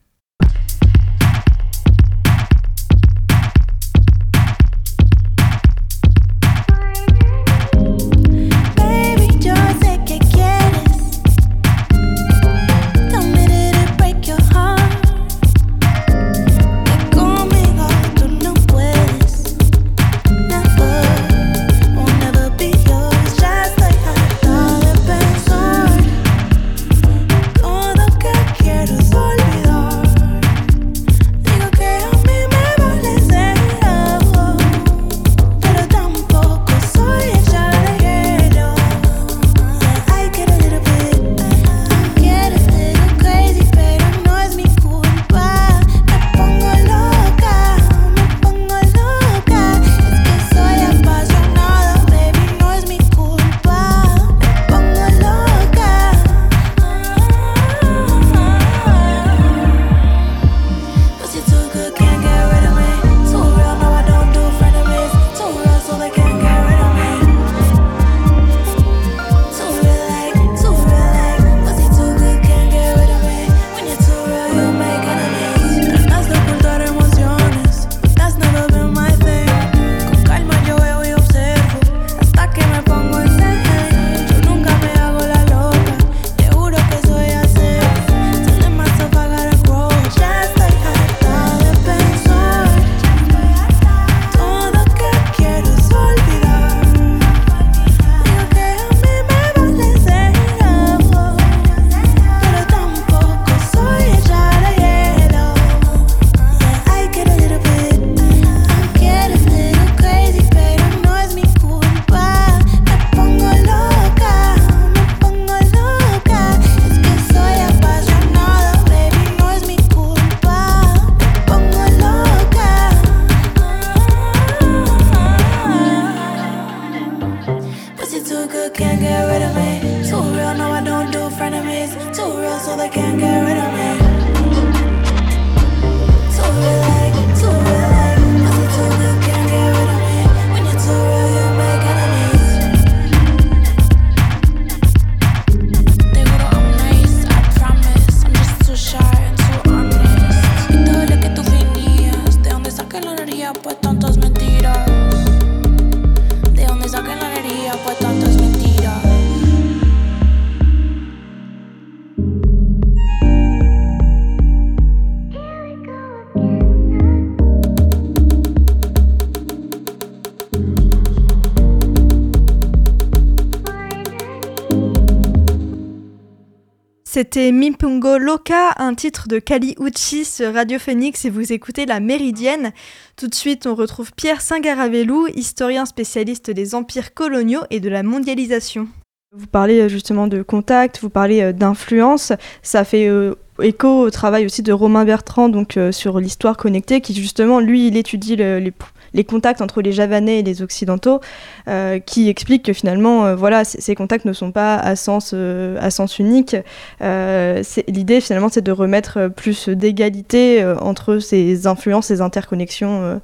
C'était 177.22 177.52
Mimpungo 177.52 178.18
Loka, 178.18 178.72
un 178.78 178.96
titre 178.96 179.28
de 179.28 179.40
Kali 179.40 179.76
Uchi 179.82 180.24
sur 180.24 180.54
Radio 180.54 180.80
Phoenix 180.80 181.26
et 181.26 181.30
vous 181.30 181.52
écoutez 181.52 181.86
La 181.86 182.00
Méridienne. 182.00 182.72
Tout 183.18 183.28
de 183.28 183.36
suite, 183.36 183.68
on 183.68 183.76
retrouve 183.76 184.14
Pierre 184.14 184.40
Singaravelou, 184.40 185.28
historien 185.28 185.86
spécialiste 185.86 186.50
des 186.50 186.76
empires 186.76 187.14
coloniaux 187.14 187.60
et 187.72 187.82
de 187.82 187.90
la 187.90 188.04
mondialisation. 188.04 188.88
Vous 189.36 189.48
parlez 189.48 189.82
euh, 189.82 189.90
justement 189.90 190.28
de 190.28 190.42
contact, 190.42 191.00
vous 191.02 191.10
parlez 191.10 191.42
euh, 191.42 191.52
d'influence, 191.52 192.32
ça 192.64 192.86
fait 192.86 193.10
euh, 193.10 193.36
écho 193.62 194.00
au 194.00 194.10
travail 194.12 194.46
aussi 194.46 194.64
de 194.64 194.72
Romain 194.72 195.04
Bertrand 195.04 195.50
donc 195.50 195.78
sur 195.92 196.22
l'histoire 196.22 196.56
connectée 196.56 197.02
qui 197.02 197.14
justement 197.14 197.60
lui 197.60 197.88
il 197.88 197.98
étudie 197.98 198.38
les, 198.38 198.72
les 199.14 199.24
contacts 199.24 199.62
entre 199.62 199.82
les 199.82 199.92
Javanais 199.92 200.40
et 200.40 200.44
les 200.44 200.62
Occidentaux, 200.62 201.20
euh, 201.68 202.00
qui 202.00 202.30
expliquent 202.30 202.66
que 202.66 202.74
finalement, 202.74 203.26
euh, 203.26 203.36
voilà, 203.36 203.64
ces 203.64 203.96
contacts 203.96 204.26
ne 204.26 204.34
sont 204.34 204.52
pas 204.52 204.76
à 204.76 204.96
sens, 204.96 205.32
euh, 205.34 205.78
à 205.80 205.90
sens 205.90 206.20
unique. 206.20 206.56
L'idée, 207.00 208.22
finalement, 208.22 208.50
c'est 208.50 208.62
de 208.62 208.72
remettre 208.72 209.28
plus 209.28 209.70
d'égalité 209.70 210.66
entre 210.82 211.20
ces 211.20 211.68
influences, 211.68 212.08
ces 212.08 212.22
interconnexions 212.22 213.22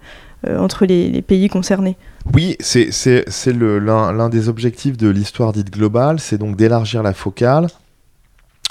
entre 0.48 0.86
les, 0.86 1.22
pays 1.22 1.50
concernés. 1.50 1.98
Oui, 2.34 2.56
c'est 2.60 2.90
l'un 3.48 4.30
des 4.30 4.50
objectifs 4.50 4.98
de 4.98 5.10
l'histoire 5.10 5.54
dite 5.54 5.72
globale, 5.72 6.20
c'est 6.20 6.38
donc 6.38 6.56
d'élargir 6.56 7.04
la 7.04 7.14
focale, 7.14 7.68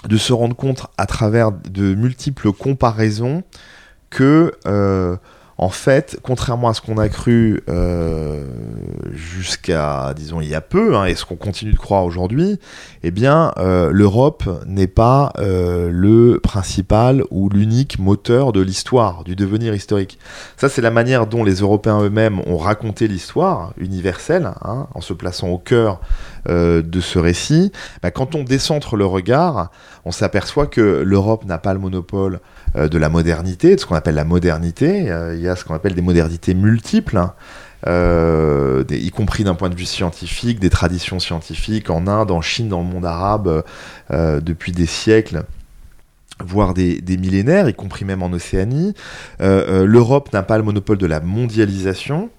de 0.08 0.16
se 0.16 0.32
rendre 0.32 0.56
compte 0.56 0.86
à 0.98 1.06
travers 1.06 1.52
de 1.52 1.94
multiples 1.94 2.52
comparaisons 2.52 3.42
que 4.10 4.52
en 5.64 5.70
fait, 5.70 6.18
contrairement 6.22 6.68
à 6.68 6.74
ce 6.74 6.82
qu'on 6.82 6.98
a 6.98 7.08
cru 7.08 7.62
euh, 7.70 8.44
jusqu'à, 9.14 10.12
disons, 10.14 10.42
il 10.42 10.48
y 10.50 10.54
a 10.54 10.60
peu, 10.60 10.94
hein, 10.94 11.06
et 11.06 11.14
ce 11.14 11.24
qu'on 11.24 11.36
continue 11.36 11.72
de 11.72 11.78
croire 11.78 12.04
aujourd'hui, 12.04 12.58
eh 13.02 13.10
bien, 13.10 13.50
euh, 13.56 13.88
l'Europe 13.90 14.44
n'est 14.66 14.86
pas 14.86 15.32
euh, 15.38 15.88
le 15.90 16.38
principal 16.38 17.24
ou 17.30 17.48
l'unique 17.48 17.98
moteur 17.98 18.52
de 18.52 18.60
l'histoire, 18.60 19.24
du 19.24 19.36
devenir 19.36 19.74
historique. 19.74 20.18
Ça, 20.58 20.68
c'est 20.68 20.82
la 20.82 20.90
manière 20.90 21.26
dont 21.26 21.44
les 21.44 21.60
Européens 21.60 22.02
eux-mêmes 22.02 22.40
ont 22.46 22.58
raconté 22.58 23.08
l'histoire 23.08 23.72
universelle, 23.78 24.50
hein, 24.66 24.88
en 24.94 25.00
se 25.00 25.14
plaçant 25.14 25.48
au 25.48 25.58
cœur 25.58 25.98
de 26.46 27.00
ce 27.00 27.18
récit. 27.18 27.72
Bah, 28.02 28.10
quand 28.10 28.34
on 28.34 28.42
décentre 28.44 28.96
le 28.96 29.06
regard, 29.06 29.70
on 30.04 30.12
s'aperçoit 30.12 30.66
que 30.66 31.02
l'Europe 31.02 31.46
n'a 31.46 31.56
pas 31.56 31.72
le 31.72 31.80
monopole 31.80 32.40
de 32.74 32.98
la 32.98 33.08
modernité, 33.08 33.76
de 33.76 33.80
ce 33.80 33.86
qu'on 33.86 33.94
appelle 33.94 34.14
la 34.14 34.24
modernité. 34.24 35.10
Euh, 35.10 35.34
il 35.34 35.40
y 35.40 35.48
a 35.48 35.56
ce 35.56 35.64
qu'on 35.64 35.74
appelle 35.74 35.94
des 35.94 36.02
modernités 36.02 36.54
multiples. 36.54 37.16
Hein. 37.16 37.34
Euh, 37.86 38.84
y 38.90 39.10
compris 39.10 39.44
d'un 39.44 39.54
point 39.54 39.68
de 39.68 39.74
vue 39.74 39.84
scientifique, 39.84 40.58
des 40.58 40.70
traditions 40.70 41.20
scientifiques 41.20 41.90
en 41.90 42.06
Inde, 42.06 42.30
en 42.30 42.40
Chine, 42.40 42.68
dans 42.68 42.80
le 42.80 42.86
monde 42.86 43.04
arabe, 43.04 43.62
depuis 44.10 44.72
des 44.72 44.86
siècles 44.86 45.44
voire 46.44 46.74
des, 46.74 47.00
millénaires, 47.16 47.68
y 47.68 47.74
compris 47.74 48.04
même 48.04 48.22
en 48.22 48.32
Océanie. 48.32 48.94
L'Europe 49.38 50.32
n'a 50.32 50.42
pas 50.42 50.56
le 50.56 50.64
monopole 50.64 50.98
de 50.98 51.06
la 51.06 51.20
mondialisation. 51.20 52.30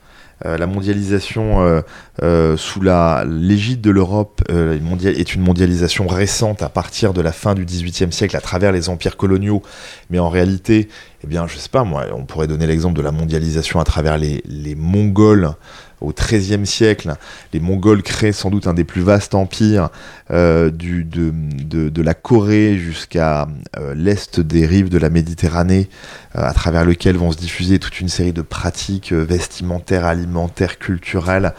Euh, 0.43 0.57
la 0.57 0.67
mondialisation 0.67 1.61
euh, 1.65 1.81
euh, 2.21 2.57
sous 2.57 2.81
l'égide 2.81 3.79
de 3.79 3.89
l'Europe 3.89 4.41
est 4.49 5.35
une 5.35 5.41
mondialisation 5.41 6.07
récente 6.07 6.61
à 6.61 6.69
partir 6.69 7.13
de 7.13 7.21
la 7.21 7.31
fin 7.31 7.55
du 7.55 7.65
XVIIIe 7.65 8.11
siècle 8.11 8.35
à 8.35 8.41
travers 8.41 8.71
les 8.71 8.89
empires 8.89 9.15
coloniaux, 9.15 9.61
mais 10.09 10.19
en 10.19 10.29
réalité, 10.29 10.89
eh 11.25 11.27
bien, 11.27 11.47
je 11.47 11.57
sais 11.57 11.69
pas, 11.69 11.83
moi, 11.83 12.05
on 12.13 12.25
pourrait 12.25 12.45
donner 12.45 12.67
l'exemple 12.67 12.95
de 12.95 13.01
la 13.01 13.11
mondialisation 13.11 13.79
à 13.79 13.83
travers 13.83 14.19
les, 14.19 14.75
Mongols 14.77 15.53
au 16.01 16.13
XIIIe 16.13 16.67
siècle, 16.67 17.15
les 17.51 17.59
Mongols 17.59 18.03
créent 18.03 18.31
sans 18.31 18.51
doute 18.51 18.67
un 18.67 18.75
des 18.75 18.83
plus 18.83 19.01
vastes 19.01 19.33
empires 19.33 19.89
euh, 20.29 20.69
de, 20.69 22.01
la 22.01 22.13
Corée 22.13 22.77
jusqu'à 22.77 23.47
euh, 23.79 23.95
l'est 23.95 24.39
des 24.39 24.67
rives 24.67 24.89
de 24.89 24.99
la 24.99 25.09
Méditerranée, 25.09 25.89
euh, 26.37 26.43
à 26.43 26.53
travers 26.53 26.85
lequel 26.85 27.17
vont 27.17 27.31
se 27.31 27.37
diffuser 27.37 27.79
toute 27.79 27.99
une 27.99 28.09
série 28.09 28.33
de 28.33 28.43
pratiques 28.43 29.11
vestimentaires, 29.11 30.05
alimentaires, 30.05 30.77
culturelles. 30.77 31.53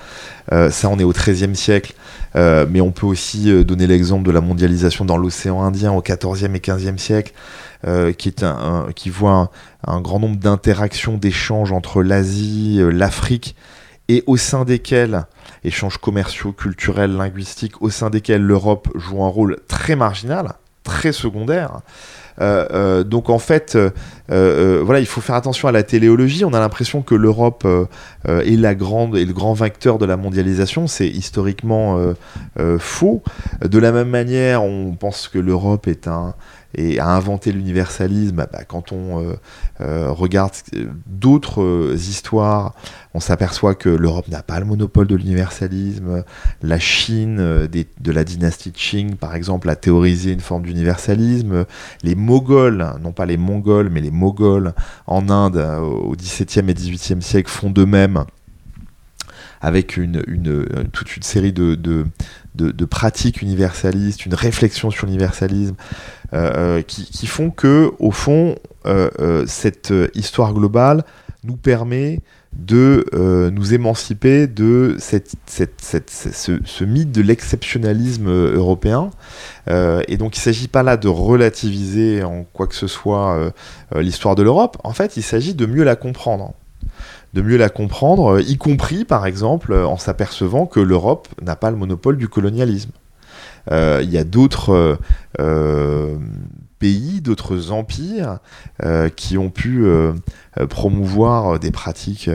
ça, 0.52 0.88
on 0.88 0.98
est 1.00 1.04
au 1.04 1.12
XIIIe 1.12 1.56
siècle. 1.56 1.94
mais 2.34 2.80
on 2.80 2.92
peut 2.92 3.06
aussi 3.06 3.64
donner 3.64 3.88
l'exemple 3.88 4.24
de 4.24 4.30
la 4.30 4.40
mondialisation 4.40 5.04
dans 5.04 5.16
l'océan 5.16 5.60
Indien 5.62 5.92
au 5.92 6.02
XIVe 6.02 6.54
et 6.54 6.60
XVe 6.60 6.98
siècle, 6.98 7.32
un, 7.86 8.86
qui 8.94 9.10
voit 9.10 9.50
un 9.86 10.00
grand 10.00 10.20
nombre 10.20 10.36
d'interactions, 10.36 11.16
d'échanges 11.16 11.72
entre 11.72 12.02
l'Asie, 12.02 12.80
l'Afrique, 12.92 13.56
et 14.08 14.22
au 14.26 14.36
sein 14.36 14.64
desquels, 14.64 15.26
échanges 15.64 15.98
commerciaux, 15.98 16.52
culturels, 16.52 17.16
linguistiques, 17.16 17.82
au 17.82 17.90
sein 17.90 18.10
desquels 18.10 18.42
l'Europe 18.42 18.88
joue 18.94 19.22
un 19.24 19.28
rôle 19.28 19.58
très 19.68 19.96
marginal, 19.96 20.54
très 20.84 21.12
secondaire. 21.12 21.80
Euh, 22.40 22.66
euh, 22.70 23.04
donc 23.04 23.30
en 23.30 23.38
fait, 23.38 23.78
euh, 24.30 24.82
voilà, 24.84 25.00
il 25.00 25.06
faut 25.06 25.20
faire 25.20 25.34
attention 25.34 25.68
à 25.68 25.72
la 25.72 25.82
téléologie. 25.82 26.44
On 26.44 26.52
a 26.52 26.60
l'impression 26.60 27.02
que 27.02 27.14
l'Europe 27.14 27.66
est 28.26 28.56
le 28.56 29.32
grand 29.32 29.52
vainqueur 29.54 29.98
de 29.98 30.06
la 30.06 30.16
mondialisation. 30.16 30.86
C'est 30.86 31.08
historiquement 31.08 31.98
faux. 32.78 33.22
De 33.64 33.78
la 33.78 33.92
même 33.92 34.10
manière, 34.10 34.62
on 34.62 34.92
pense 34.92 35.28
que 35.28 35.38
l'Europe 35.38 35.88
est 35.88 36.08
un 36.08 36.34
et 36.76 37.00
a 37.00 37.08
inventé 37.08 37.52
l'universalisme, 37.52 38.36
bah, 38.36 38.64
quand 38.68 38.92
on 38.92 39.22
euh, 39.22 39.34
euh, 39.80 40.10
regarde 40.10 40.52
euh, 40.74 40.88
d'autres 41.06 41.94
histoires, 41.94 42.74
on 43.14 43.20
s'aperçoit 43.20 43.74
que 43.74 43.88
l'Europe 43.88 44.28
n'a 44.28 44.42
pas 44.42 44.60
le 44.60 44.66
monopole 44.66 45.06
de 45.06 45.16
l'universalisme. 45.16 46.22
La 46.62 46.78
Chine 46.78 47.38
de 47.38 48.12
la 48.12 48.24
dynastie 48.24 48.72
Qing, 48.72 49.16
par 49.16 49.34
exemple, 49.34 49.70
a 49.70 49.76
théorisé 49.76 50.32
une 50.32 50.40
forme 50.40 50.66
d'universalisme. 50.66 51.64
Les 52.02 52.14
Moghols, 52.14 52.86
non 53.02 53.12
pas 53.12 53.24
les 53.24 53.38
Mongols, 53.38 53.88
mais 53.88 54.02
les 54.02 54.10
Moghols 54.10 54.74
en 55.06 55.30
Inde 55.30 55.56
au 55.56 56.14
XVIIe 56.14 56.68
et 56.68 56.74
XVIIIe 56.74 57.22
siècle 57.22 57.50
font 57.50 57.70
de 57.70 57.86
même 57.86 58.24
avec 59.60 59.96
une, 59.96 60.22
toute 60.92 61.16
une 61.16 61.22
série 61.22 61.52
de, 61.52 62.06
pratiques 62.84 63.42
universalistes, 63.42 64.26
une 64.26 64.34
réflexion 64.34 64.90
sur 64.90 65.06
l'universalisme, 65.06 65.74
euh, 66.32 66.78
euh, 66.78 66.82
qui, 66.82 67.26
font 67.26 67.50
que, 67.50 67.92
au 67.98 68.10
fond, 68.10 68.56
euh, 68.86 69.44
cette 69.46 69.92
histoire 70.14 70.52
globale 70.52 71.04
nous 71.44 71.56
permet 71.56 72.20
de 72.52 73.04
nous 73.52 73.74
émanciper 73.74 74.46
de 74.46 74.96
cette, 74.98 75.36
ce, 75.46 76.84
mythe 76.84 77.12
de 77.12 77.20
l'exceptionnalisme 77.20 78.30
européen. 78.30 79.10
et 79.68 80.16
donc 80.16 80.36
il 80.36 80.40
ne 80.40 80.42
s'agit 80.42 80.68
pas 80.68 80.82
là 80.82 80.96
de 80.96 81.08
relativiser 81.08 82.24
en 82.24 82.44
quoi 82.44 82.66
que 82.66 82.74
ce 82.74 82.86
soit 82.86 83.52
l'histoire 83.94 84.34
de 84.34 84.42
l'Europe, 84.42 84.78
en 84.84 84.94
fait 84.94 85.18
il 85.18 85.22
s'agit 85.22 85.54
de 85.54 85.66
mieux 85.66 85.84
la 85.84 85.96
comprendre 85.96 86.54
de 87.34 87.42
mieux 87.42 87.56
la 87.56 87.68
comprendre, 87.68 88.40
y 88.40 88.56
compris 88.56 89.04
par 89.04 89.26
exemple 89.26 89.74
en 89.74 89.98
s'apercevant 89.98 90.66
que 90.66 90.80
l'Europe 90.80 91.28
n'a 91.42 91.56
pas 91.56 91.70
le 91.70 91.76
monopole 91.76 92.16
du 92.16 92.28
colonialisme. 92.28 92.92
Euh, 93.70 94.00
il 94.02 94.10
y 94.10 94.18
a 94.18 94.24
d'autres 94.24 94.72
euh, 94.72 94.96
euh, 95.40 96.16
pays, 96.78 97.20
d'autres 97.20 97.72
empires 97.72 98.38
qui 99.16 99.38
ont 99.38 99.48
pu 99.48 99.86
promouvoir 100.68 101.58
des 101.58 101.70
pratiques 101.70 102.28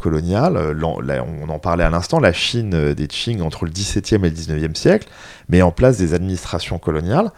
coloniales. 0.00 0.58
on 0.82 1.48
en 1.48 1.58
parlait 1.60 1.84
à 1.84 1.90
l'instant, 1.90 2.18
la 2.18 2.32
Chine 2.32 2.92
des 2.92 3.06
Qing 3.06 3.40
entre 3.40 3.66
le 3.66 3.70
XVIIe 3.70 4.16
et 4.16 4.30
le 4.30 4.30
XIXe 4.30 4.78
siècle 4.78 5.08
met 5.48 5.62
en 5.62 5.70
place 5.70 5.96
des 5.96 6.12
administrations 6.12 6.78
coloniales. 6.78 7.30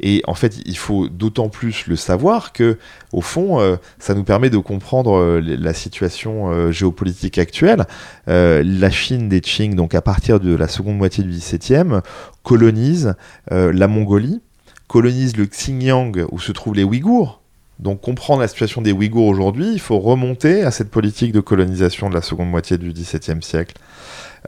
Et 0.00 0.22
en 0.26 0.34
fait, 0.34 0.58
il 0.66 0.76
faut 0.76 1.08
d'autant 1.08 1.48
plus 1.48 1.86
le 1.86 1.96
savoir 1.96 2.52
que, 2.52 2.78
au 3.12 3.20
fond, 3.20 3.60
euh, 3.60 3.76
ça 3.98 4.14
nous 4.14 4.24
permet 4.24 4.50
de 4.50 4.58
comprendre 4.58 5.16
euh, 5.16 5.40
la 5.40 5.74
situation 5.74 6.50
euh, 6.50 6.70
géopolitique 6.70 7.38
actuelle. 7.38 7.86
la 8.26 8.90
Chine 8.90 9.28
des 9.28 9.40
Qing, 9.40 9.74
donc 9.74 9.94
à 9.94 10.02
partir 10.02 10.40
de 10.40 10.54
la 10.54 10.68
seconde 10.68 10.98
moitié 10.98 11.24
du 11.24 11.30
XVIIe, 11.30 12.00
colonise 12.42 13.14
la 13.50 13.88
Mongolie, 13.88 14.40
colonise 14.88 15.36
le 15.36 15.46
Xinjiang 15.46 16.26
où 16.30 16.38
se 16.38 16.52
trouvent 16.52 16.74
les 16.74 16.84
Ouïghours. 16.84 17.40
Donc 17.78 18.00
comprendre 18.00 18.40
la 18.40 18.48
situation 18.48 18.80
des 18.80 18.92
Ouïghours 18.92 19.26
aujourd'hui, 19.26 19.70
il 19.72 19.80
faut 19.80 19.98
remonter 19.98 20.62
à 20.62 20.70
cette 20.70 20.90
politique 20.90 21.32
de 21.32 21.40
colonisation 21.40 22.08
de 22.08 22.14
la 22.14 22.22
seconde 22.22 22.50
moitié 22.50 22.78
du 22.78 22.92
XVIIe 22.92 23.42
siècle. 23.42 23.76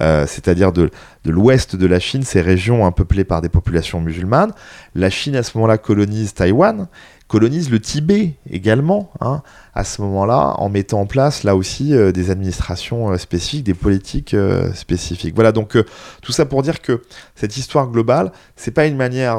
Euh, 0.00 0.26
c'est-à-dire 0.26 0.72
de, 0.72 0.90
l'ouest 1.24 1.76
de 1.76 1.86
la 1.86 1.98
Chine, 1.98 2.22
ces 2.22 2.40
régions 2.40 2.90
peuplées 2.92 3.24
par 3.24 3.40
des 3.40 3.48
populations 3.48 4.00
musulmanes. 4.00 4.52
La 4.94 5.10
Chine, 5.10 5.36
à 5.36 5.42
ce 5.42 5.56
moment-là, 5.58 5.78
colonise 5.78 6.34
Taïwan, 6.34 6.88
colonise 7.26 7.70
le 7.70 7.80
Tibet 7.80 8.34
également, 8.48 9.10
hein, 9.20 9.42
à 9.74 9.84
ce 9.84 10.00
moment-là, 10.02 10.54
en 10.58 10.68
mettant 10.68 11.00
en 11.00 11.06
place, 11.06 11.42
là 11.42 11.56
aussi, 11.56 11.94
euh, 11.94 12.12
des 12.12 12.30
administrations 12.30 13.10
euh, 13.10 13.18
spécifiques, 13.18 13.64
des 13.64 13.74
politiques 13.74 14.36
spécifiques. 14.74 15.34
Voilà, 15.34 15.52
donc 15.52 15.76
tout 16.22 16.32
ça 16.32 16.46
pour 16.46 16.62
dire 16.62 16.80
que 16.80 17.02
cette 17.34 17.56
histoire 17.56 17.88
globale, 17.88 18.32
c'est 18.56 18.70
pas 18.70 18.86
une 18.86 18.96
manière 18.96 19.38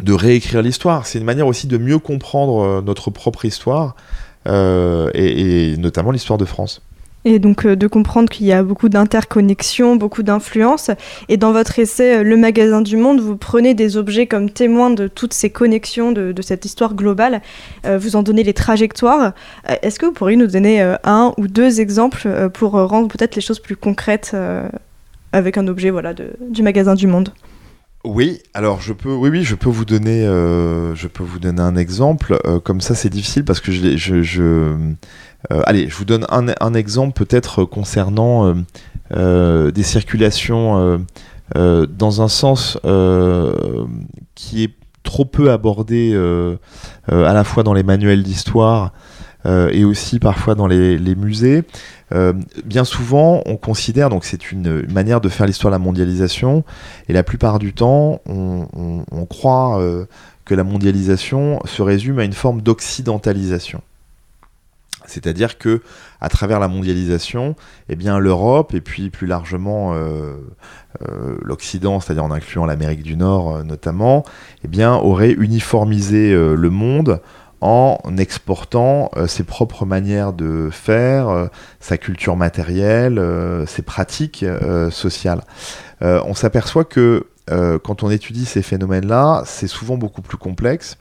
de 0.00 0.12
réécrire 0.12 0.62
l'histoire, 0.62 1.06
c'est 1.06 1.18
une 1.18 1.24
manière 1.24 1.46
aussi 1.46 1.66
de 1.66 1.78
mieux 1.78 1.98
comprendre 1.98 2.82
notre 2.82 3.10
propre 3.10 3.44
histoire, 3.44 3.94
et 4.46 5.74
notamment 5.78 6.10
l'histoire 6.10 6.38
de 6.38 6.44
France. 6.44 6.82
Et 7.24 7.38
donc 7.38 7.66
euh, 7.66 7.76
de 7.76 7.86
comprendre 7.86 8.28
qu'il 8.28 8.46
y 8.46 8.52
a 8.52 8.62
beaucoup 8.62 8.88
d'interconnexions, 8.88 9.96
beaucoup 9.96 10.22
d'influences. 10.22 10.90
Et 11.28 11.36
dans 11.36 11.52
votre 11.52 11.78
essai 11.78 12.18
euh, 12.18 12.22
Le 12.22 12.36
magasin 12.36 12.80
du 12.80 12.96
monde, 12.96 13.20
vous 13.20 13.36
prenez 13.36 13.74
des 13.74 13.96
objets 13.96 14.26
comme 14.26 14.50
témoins 14.50 14.90
de 14.90 15.06
toutes 15.08 15.34
ces 15.34 15.50
connexions, 15.50 16.12
de, 16.12 16.34
cette 16.42 16.64
histoire 16.64 16.94
globale. 16.94 17.42
Euh, 17.84 17.98
vous 17.98 18.16
en 18.16 18.22
donnez 18.22 18.42
les 18.42 18.54
trajectoires. 18.54 19.32
Est-ce 19.82 19.98
que 19.98 20.06
vous 20.06 20.12
pourriez 20.12 20.36
nous 20.36 20.46
donner 20.46 20.80
un 21.04 21.34
ou 21.36 21.46
deux 21.46 21.80
exemples 21.80 22.50
pour 22.54 22.72
rendre 22.72 23.08
peut-être 23.08 23.36
les 23.36 23.42
choses 23.42 23.60
plus 23.60 23.76
concrètes 23.76 24.34
avec 25.32 25.58
un 25.58 25.68
objet 25.68 25.90
voilà, 25.90 26.14
du 26.14 26.62
magasin 26.62 26.94
du 26.94 27.06
monde? 27.06 27.32
Oui, 28.04 28.40
alors 28.54 28.80
je 28.80 28.94
oui, 29.04 29.44
je 29.44 29.54
peux 29.54 29.68
vous 29.68 29.84
donner, 29.84 30.24
je 30.24 31.06
un 31.60 31.76
exemple. 31.76 32.38
comme 32.64 32.80
ça, 32.80 32.94
c'est 32.94 33.10
difficile 33.10 33.44
parce 33.44 33.60
que 33.60 33.72
je, 33.72 34.22
je, 34.22 34.94
euh, 35.50 35.62
allez, 35.64 35.88
je 35.88 35.96
vous 35.96 36.04
donne 36.04 36.26
un, 36.28 36.74
exemple 36.74 37.12
peut-être 37.12 37.64
concernant 37.64 38.46
euh, 38.46 38.54
euh, 39.16 39.70
des 39.70 39.82
circulations 39.82 41.00
dans 41.54 42.22
un 42.22 42.28
sens 42.28 42.78
qui 44.34 44.64
est 44.64 44.74
trop 45.02 45.24
peu 45.24 45.50
abordé 45.50 46.14
à 47.08 47.32
la 47.32 47.44
fois 47.44 47.62
dans 47.62 47.74
les 47.74 47.82
manuels 47.82 48.22
d'histoire 48.22 48.92
et 49.46 49.84
aussi 49.84 50.18
parfois 50.18 50.54
dans 50.54 50.66
les, 50.66 51.14
musées. 51.14 51.64
bien 52.64 52.84
souvent, 52.84 53.42
on 53.46 53.56
considère, 53.56 54.10
donc 54.10 54.24
c'est 54.24 54.52
une, 54.52 54.82
manière 54.92 55.20
de 55.20 55.28
faire 55.28 55.46
l'histoire 55.46 55.70
de 55.70 55.76
la 55.76 55.82
mondialisation, 55.82 56.64
et 57.08 57.12
la 57.12 57.22
plupart 57.22 57.58
du 57.58 57.72
temps, 57.72 58.20
on 58.26 59.26
croit 59.28 59.80
que 60.44 60.54
la 60.54 60.64
mondialisation 60.64 61.60
se 61.64 61.80
résume 61.80 62.18
à 62.18 62.24
une 62.24 62.32
forme 62.32 62.60
d'occidentalisation. 62.60 63.82
C'est-à-dire 65.06 65.58
que 65.58 65.82
à 66.20 66.28
travers 66.28 66.60
la 66.60 66.68
mondialisation, 66.68 67.56
eh 67.88 67.96
bien 67.96 68.18
l'Europe 68.18 68.74
et 68.74 68.80
puis 68.80 69.10
plus 69.10 69.26
largement 69.26 69.94
euh, 69.94 70.36
euh, 71.02 71.36
l'Occident, 71.42 72.00
c'est-à-dire 72.00 72.24
en 72.24 72.30
incluant 72.30 72.66
l'Amérique 72.66 73.02
du 73.02 73.16
Nord 73.16 73.56
euh, 73.56 73.62
notamment, 73.62 74.24
eh 74.64 74.68
bien 74.68 74.94
auraient 74.94 75.32
uniformisé 75.32 76.32
le 76.32 76.70
monde 76.70 77.20
en 77.60 77.98
exportant 78.18 79.10
ses 79.26 79.44
propres 79.44 79.84
manières 79.84 80.32
de 80.32 80.70
faire, 80.70 81.48
sa 81.78 81.98
culture 81.98 82.36
matérielle, 82.36 83.22
ses 83.66 83.82
pratiques 83.82 84.44
sociales. 84.90 85.42
on 86.00 86.34
s'aperçoit 86.34 86.84
que 86.84 87.26
euh, 87.50 87.78
quand 87.78 88.02
on 88.02 88.10
étudie 88.10 88.44
ces 88.44 88.62
phénomènes-là, 88.62 89.42
c'est 89.44 89.66
souvent 89.66 89.96
beaucoup 89.96 90.22
plus 90.22 90.36
complexe. 90.36 90.98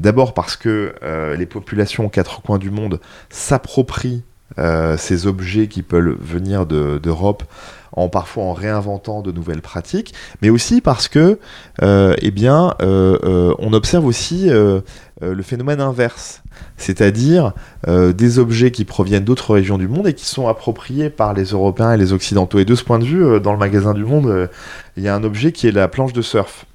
D'abord 0.00 0.34
parce 0.34 0.56
que 0.56 0.94
euh, 1.02 1.36
les 1.36 1.46
populations 1.46 2.06
aux 2.06 2.08
quatre 2.08 2.42
coins 2.42 2.58
du 2.58 2.70
monde 2.70 3.00
s'approprient 3.30 4.24
euh, 4.58 4.96
ces 4.96 5.26
objets 5.26 5.68
qui 5.68 5.82
peuvent 5.82 6.16
venir 6.20 6.66
d'Europe 6.66 7.44
en 7.92 8.08
parfois 8.08 8.44
en 8.44 8.52
réinventant 8.52 9.22
de 9.22 9.30
nouvelles 9.30 9.62
pratiques, 9.62 10.14
mais 10.42 10.50
aussi 10.50 10.80
parce 10.80 11.06
que, 11.06 11.38
eh 11.80 12.30
bien, 12.32 12.74
on 12.80 13.72
observe 13.72 14.04
aussi 14.04 14.48
le 14.48 15.42
phénomène 15.44 15.80
inverse, 15.80 16.42
c'est-à-dire 16.76 17.52
des 17.86 18.38
objets 18.40 18.72
qui 18.72 18.84
proviennent 18.84 19.22
d'autres 19.22 19.54
régions 19.54 19.78
du 19.78 19.86
monde 19.86 20.08
et 20.08 20.14
qui 20.14 20.24
sont 20.24 20.48
appropriés 20.48 21.08
par 21.08 21.34
les 21.34 21.44
Européens 21.44 21.92
et 21.92 21.96
les 21.96 22.12
Occidentaux. 22.12 22.58
Et 22.58 22.64
de 22.64 22.74
ce 22.74 22.82
point 22.82 22.98
de 22.98 23.04
vue, 23.04 23.38
dans 23.38 23.52
le 23.52 23.58
magasin 23.58 23.94
du 23.94 24.04
Monde, 24.04 24.50
il 24.96 25.04
y 25.04 25.08
a 25.08 25.14
un 25.14 25.22
objet 25.22 25.52
qui 25.52 25.68
est 25.68 25.72
la 25.72 25.86
planche 25.86 26.12
de 26.12 26.22
surf. 26.22 26.66